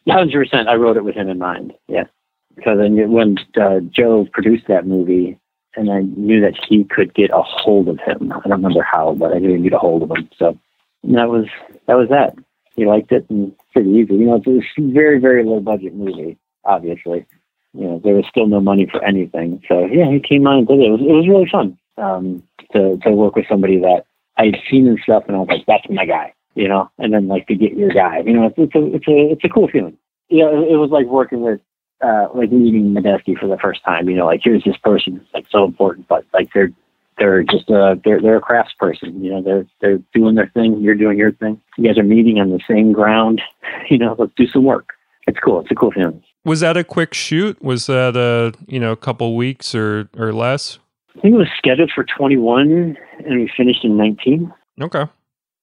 [0.10, 0.68] Hundred percent.
[0.68, 1.74] I wrote it with him in mind.
[1.88, 2.07] Yes,
[2.55, 5.39] because then when uh, Joe produced that movie,
[5.76, 8.32] and I knew that he could get a hold of him.
[8.32, 10.30] I don't remember how, but I knew he'd get a hold of him.
[10.38, 10.57] So
[11.03, 11.45] that was
[11.88, 12.36] that was that
[12.76, 14.16] he liked it and pretty easy.
[14.16, 17.26] You know, it's a very, very low budget movie, obviously.
[17.74, 19.62] you know, there was still no money for anything.
[19.68, 20.88] So yeah, he came on and did it.
[20.88, 22.43] It was, it was really fun um,
[22.74, 24.06] to to work with somebody that
[24.38, 26.89] I'd seen and stuff, and I was like, that's my guy, you know.
[26.97, 29.43] And then like to get your guy, you know, it's, it's a it's a it's
[29.43, 29.97] a cool feeling.
[30.30, 31.60] Yeah, it, it was like working with
[32.02, 34.10] uh, like meeting Medeski for the first time.
[34.10, 36.72] You know, like here's this person that's like so important, but like they're
[37.18, 39.24] they're just a they're they're a craftsperson.
[39.24, 40.80] You know, they're they're doing their thing.
[40.80, 41.62] You're doing your thing.
[41.78, 43.41] You guys are meeting on the same ground.
[43.89, 44.93] You know, let's do some work.
[45.26, 45.62] It's cool.
[45.62, 46.24] It's a cool feeling.
[46.45, 47.60] Was that a quick shoot?
[47.62, 50.80] Was that a you know a couple weeks or or less?
[51.18, 54.53] I think it was scheduled for 21, and we finished in 19.
[54.82, 55.05] Okay.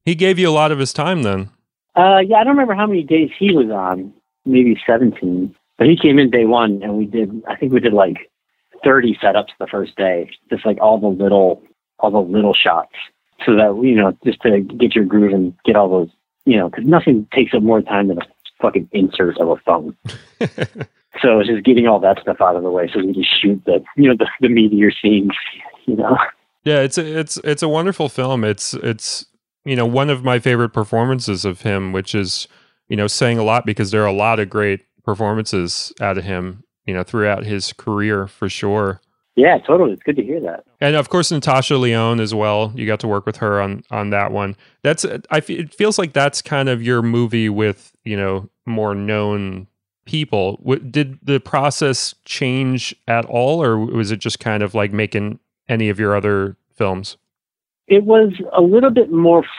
[0.05, 1.51] He gave you a lot of his time then.
[1.97, 4.13] Uh, yeah, I don't remember how many days he was on.
[4.45, 5.55] Maybe 17.
[5.79, 7.43] But he came in day one, and we did.
[7.49, 8.31] I think we did like
[8.85, 11.63] 30 setups the first day, just like all the little,
[11.99, 12.95] all the little shots,
[13.45, 16.09] so that you know, just to get your groove and get all those,
[16.45, 18.27] you know, because nothing takes up more time than a
[18.61, 19.97] fucking insert of a phone.
[21.23, 23.63] so it's just getting all that stuff out of the way, so we can shoot
[23.67, 25.33] the, you know, the, the meteor scenes,
[25.87, 26.17] you know.
[26.65, 28.43] Yeah, it's a, it's it's a wonderful film.
[28.43, 29.27] It's it's
[29.65, 32.49] you know one of my favorite performances of him, which is
[32.89, 36.25] you know saying a lot because there are a lot of great performances out of
[36.25, 39.01] him, you know, throughout his career for sure.
[39.37, 39.93] Yeah, totally.
[39.93, 40.65] It's good to hear that.
[40.81, 42.73] And of course, Natasha Lyonne as well.
[42.75, 44.57] You got to work with her on on that one.
[44.83, 45.43] That's I.
[45.49, 49.69] It feels like that's kind of your movie with you know more known
[50.07, 50.57] people.
[50.91, 55.39] Did the process change at all, or was it just kind of like making
[55.69, 57.17] any of your other films?
[57.89, 59.51] It was a little bit more f-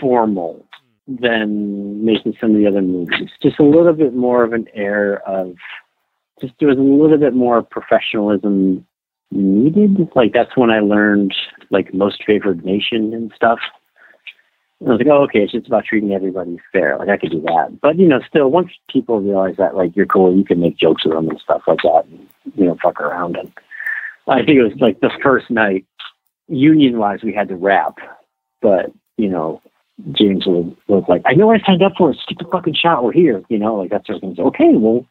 [0.00, 0.64] formal
[1.08, 3.30] than making some of the other movies.
[3.42, 5.56] Just a little bit more of an air of
[6.40, 8.86] just there was a little bit more professionalism
[9.30, 10.08] needed.
[10.14, 11.34] Like that's when I learned
[11.70, 13.58] like most favored nation and stuff.
[14.80, 16.96] And I was like, oh, okay, it's just about treating everybody fair.
[16.98, 20.06] Like I could do that, but you know, still, once people realize that like you're
[20.06, 22.04] cool, you can make jokes with them and stuff like that.
[22.10, 23.36] And, you know, fuck around.
[23.36, 23.52] And
[24.26, 25.84] I think it was like the first night,
[26.48, 27.98] union wise, we had to wrap,
[28.62, 29.60] but you know,
[30.12, 32.12] James was, like, I know I signed up for.
[32.12, 33.04] Just get the fucking shot.
[33.04, 33.42] We're here.
[33.48, 34.34] You know, like that sort of thing.
[34.36, 35.06] So, okay, well,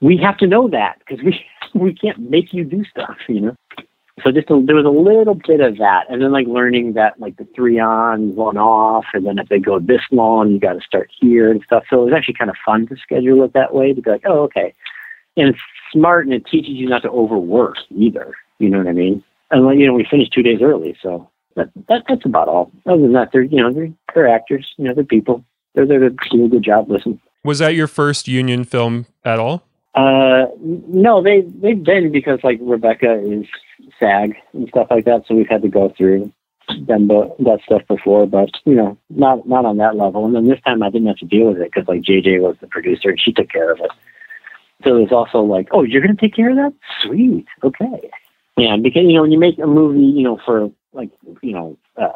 [0.00, 1.44] we have to know that because we
[1.80, 3.56] we can't make you do stuff, you know.
[4.24, 7.20] So just a, there was a little bit of that, and then like learning that
[7.20, 10.72] like the three on, one off, and then if they go this long, you got
[10.72, 11.84] to start here and stuff.
[11.90, 14.24] So it was actually kind of fun to schedule it that way to be like,
[14.24, 14.72] oh, okay,
[15.36, 15.58] and it's
[15.92, 18.34] smart and it teaches you not to overwork either.
[18.58, 19.22] You know what I mean?
[19.50, 22.72] And like, you know, we finished two days early, so that, that that's about all.
[22.86, 25.44] Other than that, they're you know they're they're actors, you know, they're people.
[25.74, 26.90] They're there to do a good job.
[26.90, 27.20] Listen.
[27.44, 29.62] Was that your first union film at all?
[29.94, 33.46] Uh, no, they they've been because like Rebecca is
[33.98, 36.32] SAG and stuff like that, so we've had to go through
[36.86, 40.24] them that stuff before, but you know, not not on that level.
[40.26, 42.56] And then this time I didn't have to deal with it because like JJ was
[42.60, 43.90] the producer and she took care of it.
[44.84, 46.72] So there's also like, oh, you're gonna take care of that?
[47.02, 48.10] Sweet, okay.
[48.56, 51.10] Yeah, because you know when you make a movie, you know for like
[51.42, 52.10] you know uh,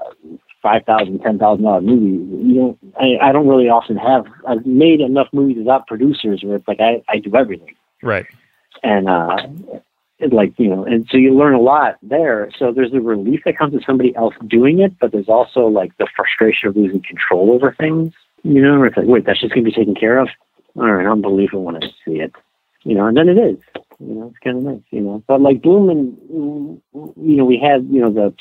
[0.63, 2.47] five thousand, ten thousand dollar movie.
[2.49, 4.27] You know, I, I don't really often have.
[4.47, 7.75] I've made enough movies without producers where it's like I, I do everything.
[8.03, 8.27] Right.
[8.83, 9.37] And uh,
[10.21, 12.51] it, like you know, and so you learn a lot there.
[12.59, 15.97] So there's a relief that comes with somebody else doing it, but there's also like
[15.99, 18.13] the frustration of losing control over things.
[18.43, 20.29] You know, it's like wait, that's just gonna be taken care of.
[20.77, 22.35] All right, believe it when I see it.
[22.85, 23.59] You know, and then it is.
[23.99, 24.83] You know, it's kind of nice.
[24.91, 26.17] You know, but like Bloomin
[26.93, 28.35] you know, we had you know the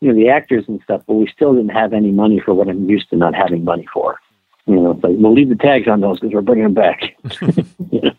[0.00, 2.68] you know, the actors and stuff, but we still didn't have any money for what
[2.68, 4.18] I'm used to not having money for.
[4.66, 7.02] You know, but we'll leave the tags on those because we're bringing them back.
[7.90, 8.12] you know?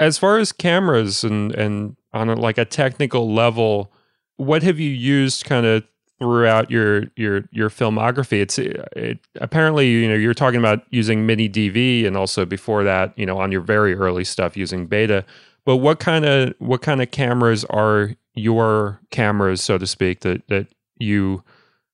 [0.00, 3.92] As far as cameras and and on a, like a technical level,
[4.36, 5.84] what have you used kind of
[6.18, 8.40] throughout your your your filmography?
[8.40, 13.16] It's it, apparently you know you're talking about using mini DV and also before that
[13.18, 15.24] you know on your very early stuff using beta.
[15.64, 20.46] But what kind of what kind of cameras are your cameras, so to speak, that
[20.48, 20.66] that
[20.98, 21.42] you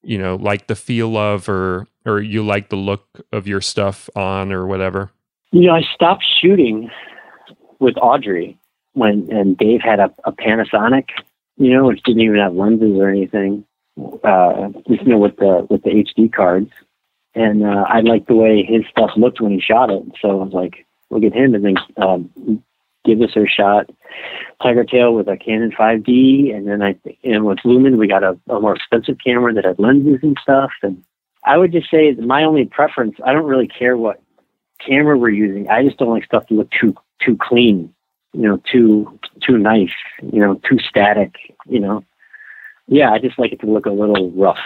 [0.03, 4.09] you know like the feel of or or you like the look of your stuff
[4.17, 5.11] on or whatever
[5.53, 6.91] you know i stopped shooting
[7.81, 8.57] with audrey
[8.93, 11.09] when and dave had a, a panasonic
[11.57, 13.65] you know which didn't even have lenses or anything
[14.25, 16.71] uh you know with the with the hd cards.
[17.35, 20.03] And uh i liked the way his stuff looked when he shot it.
[20.21, 22.63] So i was like look at him and then um
[23.05, 23.91] give us a shot.
[24.63, 28.39] Tiger Tail with a Canon 5D, and then I and with Lumen we got a,
[28.49, 30.71] a more expensive camera that had lenses and stuff.
[30.83, 31.03] And
[31.45, 34.23] I would just say my only preference, I don't really care what
[34.87, 35.69] camera we're using.
[35.69, 37.93] I just don't like stuff to look too too clean,
[38.33, 41.35] you know, too too nice, you know, too static,
[41.69, 42.05] you know.
[42.89, 44.59] Yeah, I just like it to look a little rough.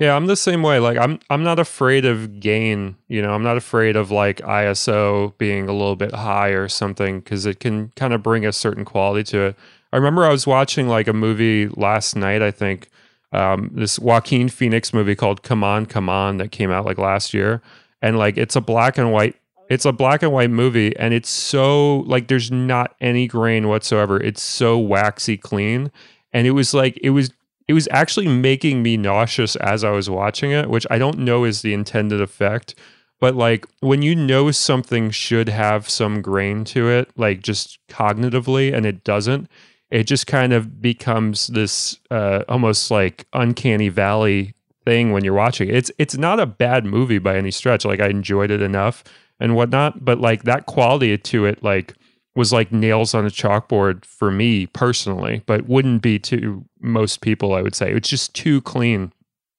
[0.00, 0.80] Yeah, I'm the same way.
[0.80, 5.36] Like I'm I'm not afraid of gain, you know, I'm not afraid of like ISO
[5.38, 8.84] being a little bit high or something cuz it can kind of bring a certain
[8.84, 9.56] quality to it.
[9.92, 12.88] I remember I was watching like a movie last night, I think,
[13.32, 17.32] um, this Joaquin Phoenix movie called Come On, Come On that came out like last
[17.32, 17.62] year.
[18.04, 19.34] And like it's a black and white
[19.70, 24.20] it's a black and white movie and it's so like there's not any grain whatsoever.
[24.20, 25.90] It's so waxy clean.
[26.30, 27.32] And it was like it was
[27.66, 31.44] it was actually making me nauseous as I was watching it, which I don't know
[31.44, 32.74] is the intended effect.
[33.20, 38.74] But like when you know something should have some grain to it, like just cognitively,
[38.74, 39.48] and it doesn't,
[39.90, 44.52] it just kind of becomes this uh, almost like uncanny valley
[44.84, 45.68] thing when you're watching.
[45.68, 47.84] It's it's not a bad movie by any stretch.
[47.84, 49.04] Like I enjoyed it enough
[49.40, 51.94] and whatnot, but like that quality to it, like
[52.34, 57.54] was like nails on a chalkboard for me personally, but wouldn't be to most people.
[57.54, 59.12] I would say it's just too clean.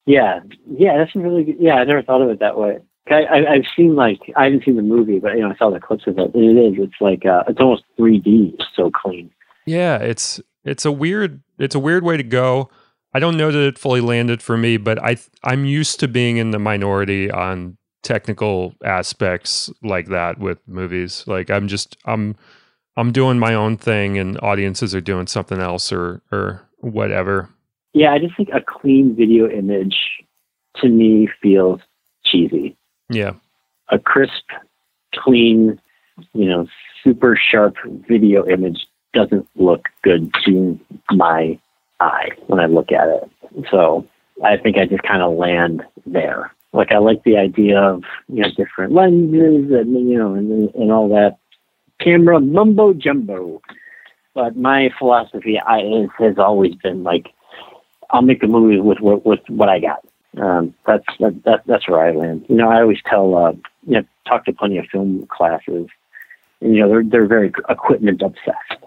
[0.06, 0.42] Yeah,
[0.78, 1.56] yeah, that's really good.
[1.60, 2.80] Yeah, I never thought of it that way.
[3.08, 5.80] I, have seen like I haven't seen the movie, but you know I saw the
[5.80, 6.34] clips of it.
[6.34, 6.74] And it is.
[6.78, 8.56] It's like uh, it's almost 3D.
[8.56, 9.32] It's so clean.
[9.66, 12.70] Yeah, it's it's a weird it's a weird way to go.
[13.16, 16.36] I don't know that it fully landed for me, but I I'm used to being
[16.36, 21.24] in the minority on technical aspects like that with movies.
[21.26, 22.36] Like I'm just I'm
[22.98, 27.48] I'm doing my own thing and audiences are doing something else or or whatever.
[27.94, 29.96] Yeah, I just think a clean video image
[30.82, 31.80] to me feels
[32.26, 32.76] cheesy.
[33.10, 33.36] Yeah.
[33.94, 34.44] A crisp,
[35.14, 35.80] clean,
[36.34, 36.68] you know,
[37.02, 37.78] super sharp
[38.10, 40.78] video image doesn't look good to
[41.12, 41.58] my
[42.00, 43.30] eye when I look at it.
[43.72, 44.08] So
[44.44, 46.52] I think I just kind of land there.
[46.74, 50.92] Like I like the idea of you know different lenses and you know and and
[50.92, 51.38] all that
[52.00, 53.62] camera mumbo jumbo.
[54.34, 57.34] But my philosophy I, is, has always been like
[58.10, 60.06] I'll make a movie with what with what I got.
[60.38, 62.46] Um, that's that, that, that's where I land.
[62.50, 63.54] You know, I always tell uh,
[63.88, 65.88] you know talk to plenty of film classes,
[66.60, 68.85] and you know they're they're very equipment obsessed.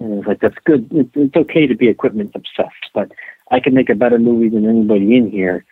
[0.00, 0.88] And it's like that's good.
[0.90, 3.12] It's, it's okay to be equipment obsessed, but
[3.50, 5.64] I can make a better movie than anybody in here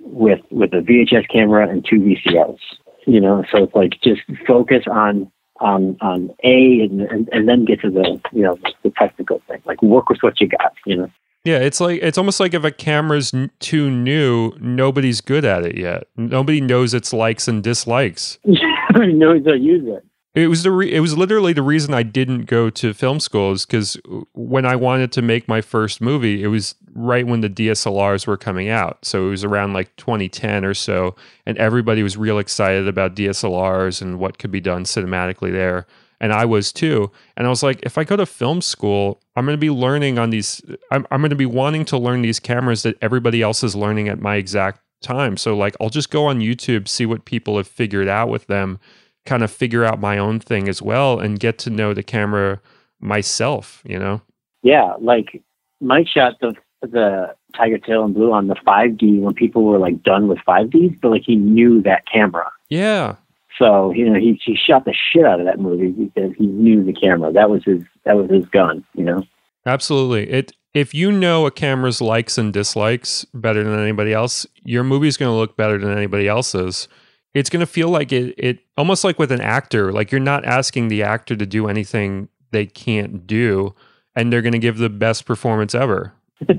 [0.00, 2.58] with with a VHS camera and two VCRs.
[3.06, 5.30] You know, so it's like just focus on
[5.60, 9.62] on on A and, and and then get to the you know the technical thing.
[9.66, 10.74] Like work with what you got.
[10.86, 11.10] You know.
[11.44, 15.76] Yeah, it's like it's almost like if a camera's too new, nobody's good at it
[15.76, 16.04] yet.
[16.16, 18.38] Nobody knows its likes and dislikes.
[18.44, 20.06] Nobody knows how to use it.
[20.34, 23.52] It was the re- it was literally the reason I didn't go to film school
[23.52, 23.96] is because
[24.32, 28.36] when I wanted to make my first movie, it was right when the DSLRs were
[28.36, 29.04] coming out.
[29.04, 31.14] So it was around like 2010 or so,
[31.46, 35.86] and everybody was real excited about DSLRs and what could be done cinematically there.
[36.20, 37.12] And I was too.
[37.36, 40.18] And I was like, if I go to film school, I'm going to be learning
[40.18, 40.60] on these.
[40.90, 44.08] I'm, I'm going to be wanting to learn these cameras that everybody else is learning
[44.08, 45.36] at my exact time.
[45.36, 48.80] So like, I'll just go on YouTube, see what people have figured out with them
[49.26, 52.60] kind of figure out my own thing as well and get to know the camera
[53.00, 54.20] myself, you know?
[54.62, 55.42] Yeah, like
[55.80, 60.02] Mike shot the the Tiger Tail in Blue on the 5D when people were like
[60.02, 62.50] done with 5Ds, but like he knew that camera.
[62.68, 63.16] Yeah.
[63.58, 66.82] So you know he he shot the shit out of that movie because he knew
[66.84, 67.32] the camera.
[67.32, 68.84] That was his that was his gun.
[68.94, 69.22] You know.
[69.66, 70.30] Absolutely.
[70.30, 75.16] It if you know a camera's likes and dislikes better than anybody else, your movie's
[75.16, 76.88] going to look better than anybody else's
[77.34, 80.44] it's going to feel like it, it almost like with an actor like you're not
[80.44, 83.74] asking the actor to do anything they can't do
[84.16, 86.12] and they're going to give the best performance ever.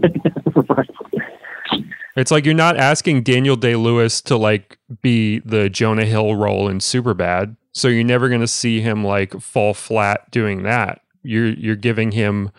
[2.17, 6.69] It's like you're not asking daniel day lewis to like be the jonah hill role
[6.69, 11.01] in superbad so you're never going to see him like fall flat doing that.
[11.23, 12.51] You're you're giving him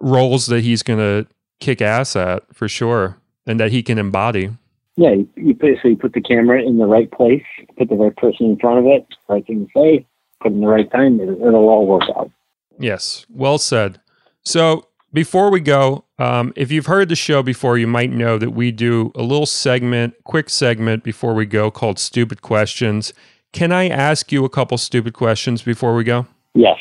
[0.00, 4.50] roles that he's going to kick ass at for sure and that he can embody
[4.96, 7.42] yeah, you, put so you put the camera in the right place,
[7.78, 10.06] put the right person in front of it, right thing to say,
[10.42, 12.30] put in the right time, it, it'll all work out.
[12.78, 14.00] Yes, well said.
[14.44, 18.50] So before we go, um, if you've heard the show before, you might know that
[18.50, 23.12] we do a little segment, quick segment before we go called Stupid Questions.
[23.52, 26.26] Can I ask you a couple stupid questions before we go?
[26.54, 26.78] Yes.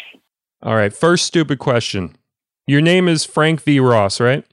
[0.63, 0.93] All right.
[0.93, 2.15] First stupid question.
[2.67, 3.79] Your name is Frank V.
[3.79, 4.45] Ross, right?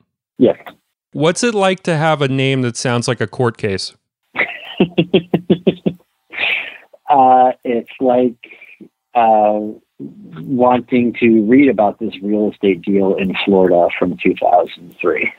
[1.13, 3.95] What's it like to have a name that sounds like a court case?
[7.09, 8.37] uh, it's like
[9.15, 9.61] uh,
[9.99, 15.33] wanting to read about this real estate deal in Florida from 2003.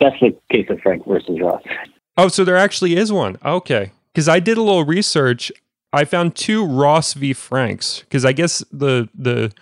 [0.00, 1.62] That's the case of Frank versus Ross.
[2.16, 3.36] Oh, so there actually is one.
[3.44, 3.92] Okay.
[4.12, 5.50] Because I did a little research.
[5.92, 7.32] I found two Ross v.
[7.32, 8.00] Franks.
[8.00, 9.52] Because I guess the the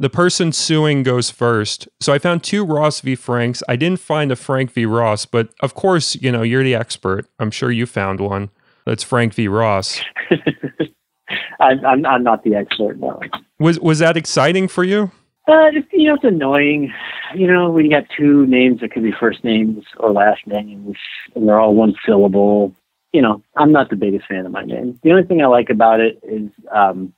[0.00, 1.86] the person suing goes first.
[2.00, 3.14] So I found two Ross v.
[3.14, 3.62] Franks.
[3.68, 4.86] I didn't find a Frank v.
[4.86, 7.26] Ross, but of course, you know, you're the expert.
[7.38, 8.48] I'm sure you found one.
[8.86, 9.46] That's Frank v.
[9.46, 10.00] Ross.
[11.60, 13.20] I'm, I'm, I'm not the expert, no.
[13.58, 15.12] Was was that exciting for you?
[15.46, 16.92] Uh, just, you know, it's annoying.
[17.34, 20.96] You know, when you got two names that could be first names or last names,
[21.34, 22.74] and they're all one syllable.
[23.12, 24.98] You know, I'm not the biggest fan of my name.
[25.02, 27.12] The only thing I like about it is um,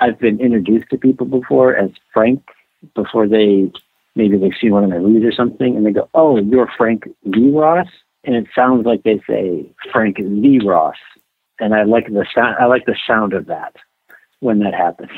[0.00, 2.42] I've been introduced to people before as Frank
[2.94, 3.70] before they
[4.14, 7.08] maybe they've seen one of my movies or something, and they go, "Oh, you're Frank
[7.24, 7.50] V.
[7.50, 7.88] Ross,"
[8.24, 10.60] and it sounds like they say Frank V.
[10.64, 10.96] Ross,
[11.60, 12.56] and I like the sound.
[12.60, 13.76] I like the sound of that
[14.40, 15.10] when that happens.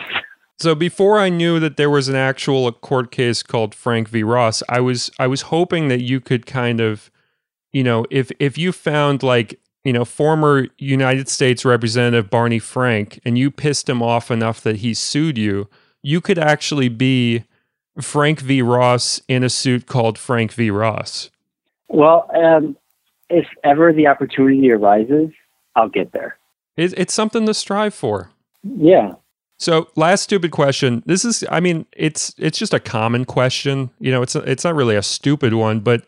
[0.58, 4.22] So before I knew that there was an actual court case called Frank v.
[4.22, 7.10] Ross, I was I was hoping that you could kind of,
[7.72, 13.20] you know, if if you found like you know former United States Representative Barney Frank
[13.24, 15.68] and you pissed him off enough that he sued you,
[16.02, 17.44] you could actually be
[18.00, 18.62] Frank v.
[18.62, 20.70] Ross in a suit called Frank v.
[20.70, 21.30] Ross.
[21.88, 22.76] Well, um,
[23.28, 25.30] if ever the opportunity arises,
[25.74, 26.38] I'll get there.
[26.76, 28.30] It's, it's something to strive for.
[28.62, 29.14] Yeah,
[29.58, 31.02] So, last stupid question.
[31.06, 33.90] This is, I mean, it's it's just a common question.
[33.98, 36.04] You know, it's it's not really a stupid one, but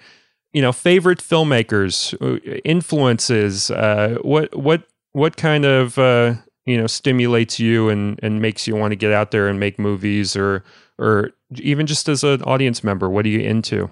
[0.53, 3.71] you know, favorite filmmakers, uh, influences.
[3.71, 6.35] Uh, what what what kind of uh,
[6.67, 9.79] you know stimulates you and and makes you want to get out there and make
[9.79, 10.65] movies, or
[10.99, 13.91] or even just as an audience member, what are you into?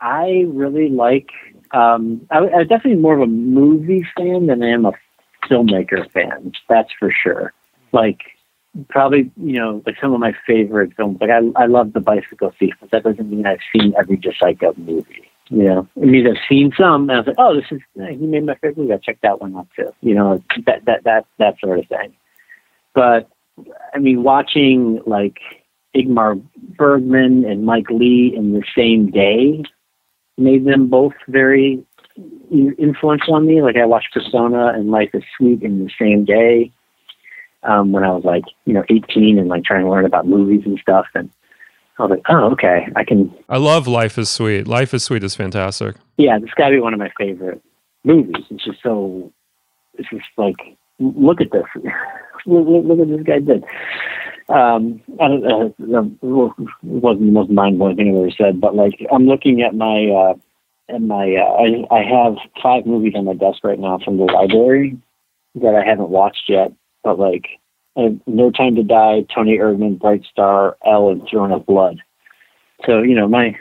[0.00, 1.30] I really like.
[1.72, 4.92] Um, I, I'm definitely more of a movie fan than I am a
[5.44, 6.52] filmmaker fan.
[6.68, 7.52] That's for sure.
[7.92, 8.20] Like
[8.88, 11.18] probably you know like some of my favorite films.
[11.20, 14.32] Like I I love The Bicycle Thief, but that doesn't mean I've seen every De
[14.32, 15.30] Sica movie.
[15.48, 18.44] Know, it means I've seen some, and I was like, oh, this is he made
[18.44, 18.92] my favorite movie.
[18.92, 19.92] I checked that one out too.
[20.00, 22.16] You know, that that that that sort of thing.
[22.94, 23.28] But
[23.94, 25.38] I mean, watching like
[25.94, 26.42] Ingmar
[26.76, 29.62] Bergman and Mike Leigh in the same day
[30.36, 31.84] made them both very
[32.50, 33.62] influential on me.
[33.62, 36.72] Like I watched Persona and Life is Sweet in the same day
[37.62, 40.62] um, when I was like, you know, 18 and like trying to learn about movies
[40.64, 41.06] and stuff.
[41.14, 41.30] And
[41.98, 43.34] I was like, oh, okay, I can.
[43.48, 44.68] I love Life is Sweet.
[44.68, 45.96] Life is Sweet is fantastic.
[46.18, 47.62] Yeah, this got to be one of my favorite
[48.04, 48.44] movies.
[48.50, 49.32] It's just so.
[49.94, 50.56] It's just like,
[50.98, 51.64] look at this.
[52.46, 53.64] look, look, look what this guy did.
[54.48, 58.76] Um, I don't, uh, it wasn't the most mind blowing thing I've ever said, but
[58.76, 60.34] like I'm looking at my uh,
[60.94, 64.24] at my uh, I I have five movies on my desk right now from the
[64.24, 64.96] library
[65.56, 66.72] that I haven't watched yet,
[67.02, 67.46] but like
[67.96, 71.98] uh, No Time to Die, Toni Erdmann, Bright Star, Elle, and Throne of Blood.
[72.84, 73.56] So you know my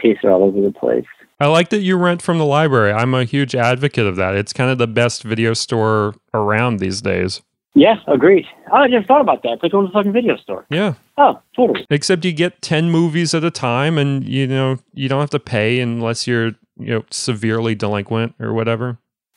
[0.00, 1.06] tastes are all over the place.
[1.38, 2.92] I like that you rent from the library.
[2.92, 4.34] I'm a huge advocate of that.
[4.34, 7.42] It's kind of the best video store around these days.
[7.74, 8.46] Yeah, agreed.
[8.72, 9.52] Oh, I just thought about that.
[9.52, 10.64] It's like going to the fucking video store.
[10.70, 10.94] Yeah.
[11.18, 11.86] Oh, totally.
[11.90, 15.38] Except you get 10 movies at a time and you know, you don't have to
[15.38, 18.96] pay unless you're, you know, severely delinquent or whatever.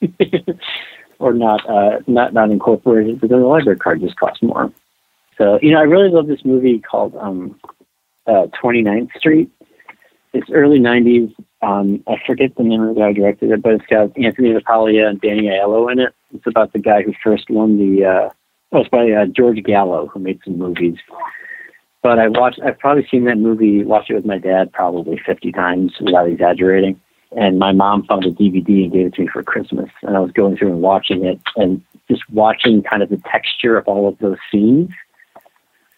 [1.20, 4.72] or not uh not not incorporated, but then the library card just costs more.
[5.38, 7.58] So, you know, I really love this movie called um
[8.26, 9.50] uh 29th Street.
[10.32, 11.34] It's early 90s.
[11.62, 14.54] Um, I forget the name of the guy who directed it, but it's got Anthony
[14.54, 16.14] LaPaglia and Danny Aiello in it.
[16.32, 18.04] It's about the guy who first won the.
[18.04, 18.30] Uh,
[18.72, 20.98] oh, it's by uh, George Gallo, who made some movies.
[22.02, 22.60] But I watched.
[22.64, 23.84] I've probably seen that movie.
[23.84, 26.98] Watched it with my dad probably 50 times without exaggerating.
[27.36, 29.88] And my mom found a DVD and gave it to me for Christmas.
[30.02, 33.78] And I was going through and watching it, and just watching kind of the texture
[33.78, 34.90] of all of those scenes.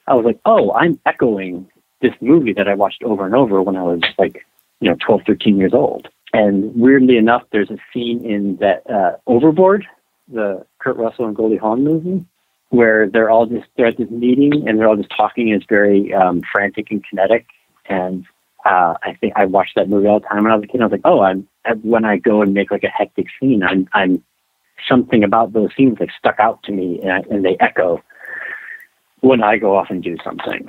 [0.06, 1.68] I was like, oh, I'm echoing
[2.02, 4.44] this movie that I watched over and over when I was like,
[4.80, 6.08] you know, 12, 13 years old.
[6.32, 9.86] And weirdly enough, there's a scene in that uh, Overboard,
[10.28, 12.24] the Kurt Russell and Goldie Hawn movie,
[12.70, 15.52] where they're all just they're at this meeting and they're all just talking.
[15.52, 17.46] And it's very um, frantic and kinetic.
[17.86, 18.26] And
[18.64, 20.80] uh, I think I watched that movie all the time when I was a kid.
[20.80, 21.48] I was like, oh, I'm
[21.82, 24.22] when I go and make like a hectic scene, I'm I'm
[24.88, 28.02] something about those scenes like stuck out to me and, I, and they echo
[29.20, 30.68] when I go off and do something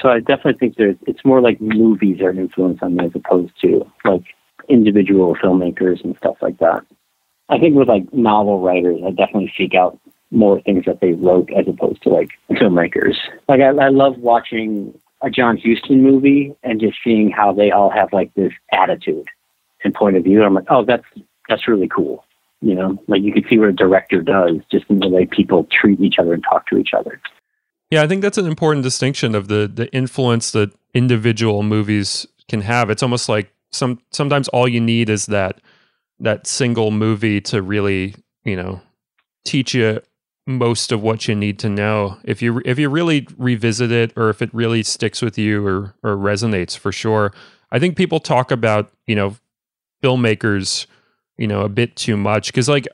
[0.00, 3.12] so I definitely think there's it's more like movies are an influence on me as
[3.14, 4.22] opposed to like
[4.68, 6.84] individual filmmakers and stuff like that.
[7.48, 9.98] I think with like novel writers, I definitely seek out
[10.30, 13.16] more things that they wrote as opposed to like filmmakers.
[13.48, 17.90] Like I, I love watching a John Huston movie and just seeing how they all
[17.90, 19.26] have like this attitude
[19.84, 20.42] and point of view.
[20.42, 21.04] I'm like, oh, that's
[21.48, 22.24] that's really cool.
[22.60, 25.66] You know, like you can see what a director does just in the way people
[25.70, 27.20] treat each other and talk to each other.
[27.90, 32.60] Yeah, I think that's an important distinction of the the influence that individual movies can
[32.62, 32.90] have.
[32.90, 35.60] It's almost like some sometimes all you need is that
[36.18, 38.14] that single movie to really,
[38.44, 38.80] you know,
[39.44, 40.00] teach you
[40.46, 44.30] most of what you need to know if you if you really revisit it or
[44.30, 47.32] if it really sticks with you or or resonates for sure.
[47.72, 49.36] I think people talk about you know
[50.02, 50.86] filmmakers
[51.36, 52.88] you know a bit too much because like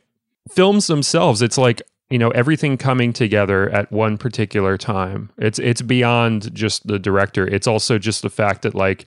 [0.51, 5.30] films themselves, it's like you know everything coming together at one particular time.
[5.38, 7.47] It's it's beyond just the director.
[7.47, 9.07] It's also just the fact that like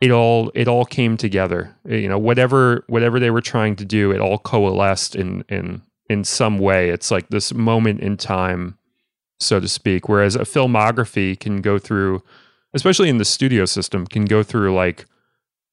[0.00, 1.74] it all it all came together.
[1.84, 6.24] You know whatever whatever they were trying to do, it all coalesced in in in
[6.24, 6.90] some way.
[6.90, 8.76] It's like this moment in time,
[9.38, 10.08] so to speak.
[10.08, 12.22] Whereas a filmography can go through,
[12.74, 15.06] especially in the studio system, can go through like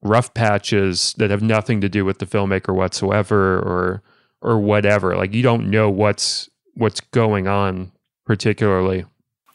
[0.02, 4.00] rough patches that have nothing to do with the filmmaker whatsoever or
[4.40, 7.90] or whatever like you don't know what's what's going on
[8.24, 9.04] particularly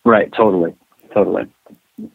[0.03, 0.75] right totally
[1.13, 1.43] totally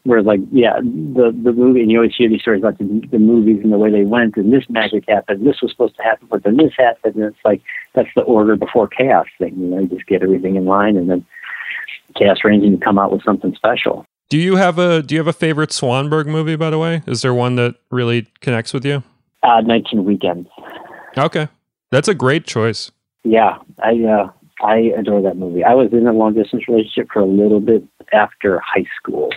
[0.03, 3.19] whereas like yeah the the movie and you always hear these stories about the, the
[3.19, 6.27] movies and the way they went and this magic happened this was supposed to happen
[6.29, 7.61] but then this happened and it's like
[7.93, 11.09] that's the order before chaos thing you know you just get everything in line and
[11.09, 11.25] then
[12.15, 15.19] chaos reigns and you come out with something special do you have a Do you
[15.19, 16.55] have a favorite Swanberg movie?
[16.55, 19.01] By the way, is there one that really connects with you?
[19.41, 20.47] Uh, Nights and Weekends.
[21.17, 21.47] Okay,
[21.89, 22.91] that's a great choice.
[23.23, 24.29] Yeah, I uh,
[24.61, 25.63] I adore that movie.
[25.63, 27.83] I was in a long distance relationship for a little bit
[28.13, 29.29] after high school,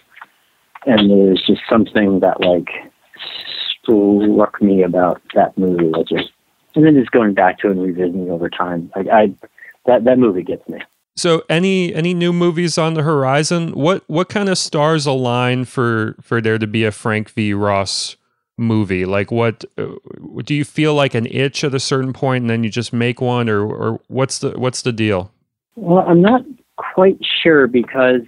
[0.86, 2.68] and there's just something that like
[3.82, 5.90] struck me about that movie.
[5.90, 6.30] That just
[6.74, 8.90] and then just going back to it and revisiting over time.
[8.96, 9.34] Like I,
[9.86, 10.80] that that movie gets me.
[11.14, 13.72] So any any new movies on the horizon?
[13.72, 18.16] What what kind of stars align for for there to be a Frank V Ross
[18.56, 19.04] movie?
[19.04, 19.88] Like what uh,
[20.44, 23.20] do you feel like an itch at a certain point and then you just make
[23.20, 25.30] one or or what's the what's the deal?
[25.76, 26.42] Well, I'm not
[26.76, 28.22] quite sure because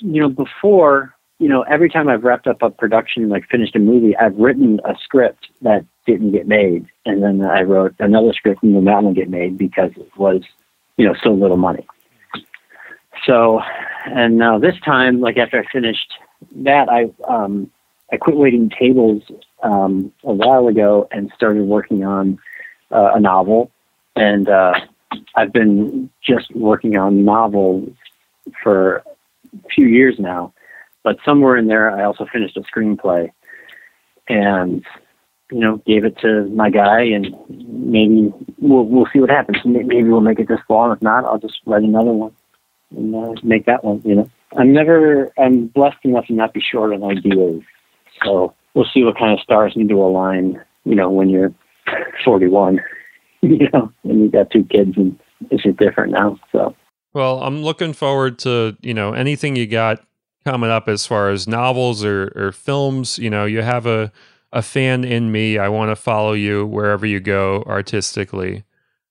[0.00, 3.80] you know before you know every time I've wrapped up a production like finished a
[3.80, 8.62] movie, I've written a script that didn't get made, and then I wrote another script
[8.62, 10.42] and then that one get made because it was
[10.96, 11.84] you know so little money.
[13.26, 13.60] So,
[14.06, 16.12] and now this time, like after I finished
[16.56, 17.68] that, I um,
[18.12, 19.24] I quit waiting tables
[19.64, 22.38] um, a while ago and started working on
[22.92, 23.72] uh, a novel,
[24.14, 24.74] and uh,
[25.34, 27.90] I've been just working on novels
[28.62, 29.02] for
[29.64, 30.52] a few years now.
[31.04, 33.30] But somewhere in there, I also finished a screenplay,
[34.28, 34.84] and
[35.50, 39.58] you know, gave it to my guy, and maybe we'll we'll see what happens.
[39.64, 40.92] Maybe we'll make it this fall.
[40.92, 42.32] If not, I'll just write another one
[42.96, 44.02] and uh, make that one.
[44.04, 47.62] You know, I'm never I'm blessed enough to not be short on ideas.
[48.24, 50.60] So we'll see what kind of stars need to align.
[50.84, 51.52] You know, when you're
[52.24, 52.80] 41,
[53.42, 55.18] you know, and you got two kids, and
[55.50, 56.38] it's just different now.
[56.50, 56.74] So.
[57.12, 60.02] Well, I'm looking forward to you know anything you got
[60.44, 63.18] coming up as far as novels or, or films.
[63.18, 64.12] You know, you have a
[64.52, 65.58] a fan in me.
[65.58, 68.64] I want to follow you wherever you go artistically.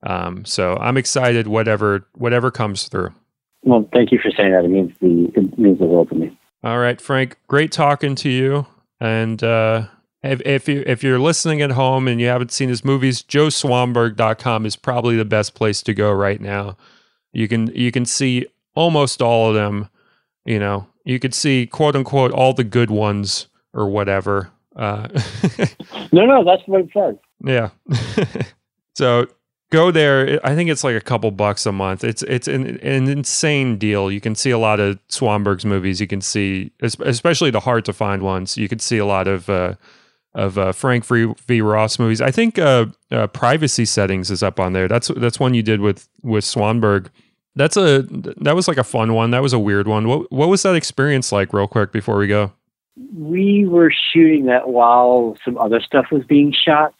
[0.03, 1.47] Um, so I'm excited.
[1.47, 3.13] Whatever whatever comes through.
[3.63, 4.65] Well, thank you for saying that.
[4.65, 6.37] It means the it means the world to me.
[6.63, 7.37] All right, Frank.
[7.47, 8.67] Great talking to you.
[8.99, 9.87] And uh,
[10.23, 14.65] if if you if you're listening at home and you haven't seen his movies, joeswanberg.com
[14.65, 16.77] is probably the best place to go right now.
[17.33, 19.89] You can you can see almost all of them.
[20.45, 24.51] You know, you could see quote unquote all the good ones or whatever.
[24.75, 25.07] Uh,
[26.11, 27.15] no, no, that's what it says.
[27.43, 27.69] Yeah.
[28.95, 29.27] so
[29.71, 30.39] go there.
[30.45, 32.03] I think it's like a couple bucks a month.
[32.03, 34.11] It's it's an, an insane deal.
[34.11, 35.99] You can see a lot of Swanberg's movies.
[35.99, 38.57] You can see, especially the hard to find ones.
[38.57, 39.75] You can see a lot of uh,
[40.33, 41.61] of uh, Frank v.
[41.61, 42.21] Ross movies.
[42.21, 44.87] I think uh, uh, Privacy Settings is up on there.
[44.87, 47.07] That's that's one you did with with Swanberg.
[47.55, 48.03] That's a
[48.41, 49.31] that was like a fun one.
[49.31, 50.07] That was a weird one.
[50.07, 51.53] What what was that experience like?
[51.53, 52.53] Real quick before we go.
[53.17, 56.93] We were shooting that while some other stuff was being shot.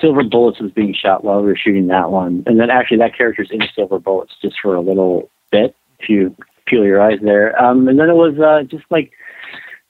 [0.00, 3.16] Silver Bullets was being shot while we were shooting that one, and then actually that
[3.16, 5.74] character's in Silver Bullets just for a little bit.
[5.98, 6.34] If you
[6.66, 9.12] peel your eyes there, um, and then it was uh, just like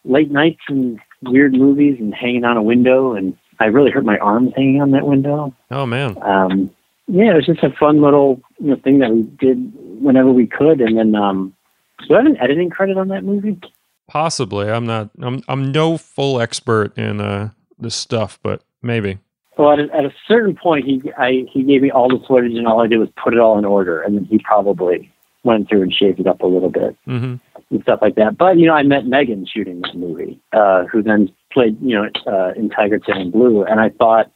[0.04, 4.18] late nights and weird movies and hanging on a window, and I really hurt my
[4.18, 5.54] arms hanging on that window.
[5.70, 6.16] Oh man.
[6.22, 6.70] Um,
[7.06, 10.46] yeah, it was just a fun little you know, thing that we did whenever we
[10.46, 11.54] could, and then um,
[12.08, 13.60] do I have an editing credit on that movie?
[14.08, 14.70] Possibly.
[14.70, 15.10] I'm not.
[15.20, 15.42] I'm.
[15.48, 19.18] I'm no full expert in uh, this stuff, but maybe.
[19.56, 22.54] Well, at a, at a certain point, he I, he gave me all the footage,
[22.54, 25.12] and all I did was put it all in order, and then he probably
[25.44, 27.36] went through and shaved it up a little bit mm-hmm.
[27.70, 28.36] and stuff like that.
[28.36, 32.08] But you know, I met Megan shooting this movie, uh, who then played you know
[32.26, 34.32] uh, in Tiger Tail in Blue, and I thought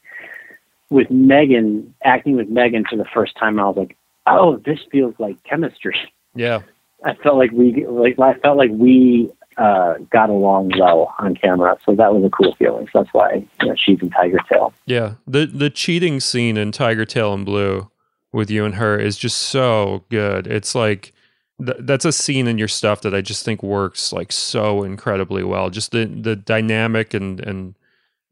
[0.91, 3.97] with Megan acting with Megan for the first time, I was like,
[4.27, 5.97] oh, this feels like chemistry.
[6.35, 6.63] Yeah.
[7.05, 11.77] I felt like we like I felt like we uh, got along well on camera.
[11.85, 12.87] So that was a cool feeling.
[12.93, 14.73] So that's why you know, she's in Tiger Tail.
[14.87, 17.91] Yeah, the the cheating scene in Tiger Tail in Blue
[18.33, 20.47] with you and her is just so good.
[20.47, 21.13] It's like
[21.65, 25.45] th- that's a scene in your stuff that I just think works like so incredibly
[25.45, 25.71] well.
[25.71, 27.75] Just the the dynamic and and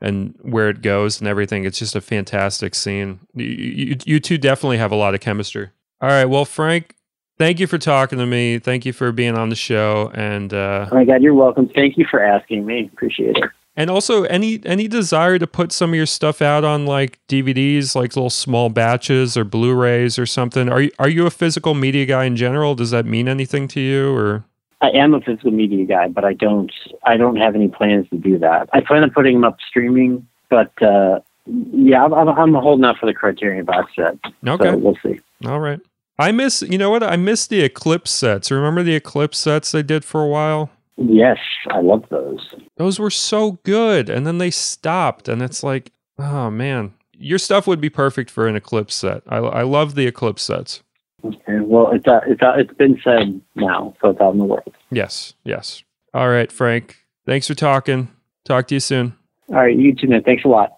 [0.01, 1.65] and where it goes and everything.
[1.65, 3.21] It's just a fantastic scene.
[3.35, 5.71] You, you, you two definitely have a lot of chemistry.
[6.03, 6.97] All right, well, Frank,
[7.39, 8.59] thank you for talking to me.
[8.59, 10.11] Thank you for being on the show.
[10.13, 11.69] And uh, oh my God, you're welcome.
[11.69, 12.91] Thank you for asking me.
[12.93, 13.45] Appreciate it.
[13.77, 17.95] And also, any any desire to put some of your stuff out on like DVDs,
[17.95, 20.69] like little small batches or Blu-rays or something?
[20.69, 22.75] Are you are you a physical media guy in general?
[22.75, 24.45] Does that mean anything to you, or?
[24.81, 26.73] I am a physical media guy, but I don't
[27.05, 28.69] I don't have any plans to do that.
[28.73, 33.07] I plan on putting them up streaming, but uh, yeah, I'm, I'm holding out for
[33.07, 34.19] the Criterion box set.
[34.47, 35.21] Okay, so we'll see.
[35.47, 35.81] All right.
[36.19, 37.03] I miss, you know what?
[37.03, 38.51] I miss the Eclipse sets.
[38.51, 40.71] Remember the Eclipse sets they did for a while?
[40.97, 41.39] Yes,
[41.71, 42.55] I love those.
[42.77, 44.09] Those were so good.
[44.09, 45.29] And then they stopped.
[45.29, 49.23] And it's like, oh man, your stuff would be perfect for an Eclipse set.
[49.27, 50.83] I, I love the Eclipse sets.
[51.25, 51.61] Okay.
[51.61, 54.75] Well, it's, uh, it's, uh, it's been said now, so it's out in the world.
[54.91, 55.83] Yes, yes.
[56.13, 56.99] All right, Frank.
[57.25, 58.09] Thanks for talking.
[58.45, 59.17] Talk to you soon.
[59.49, 60.23] All right, you too, man.
[60.25, 60.77] Thanks a lot.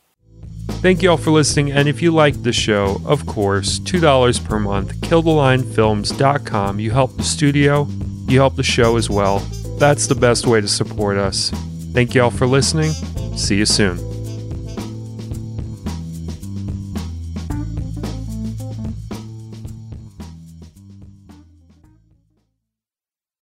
[0.68, 1.72] Thank you all for listening.
[1.72, 6.80] And if you like the show, of course, $2 per month, killthelionfilms.com.
[6.80, 7.88] You help the studio,
[8.28, 9.38] you help the show as well.
[9.78, 11.50] That's the best way to support us.
[11.92, 12.92] Thank you all for listening.
[13.36, 14.13] See you soon.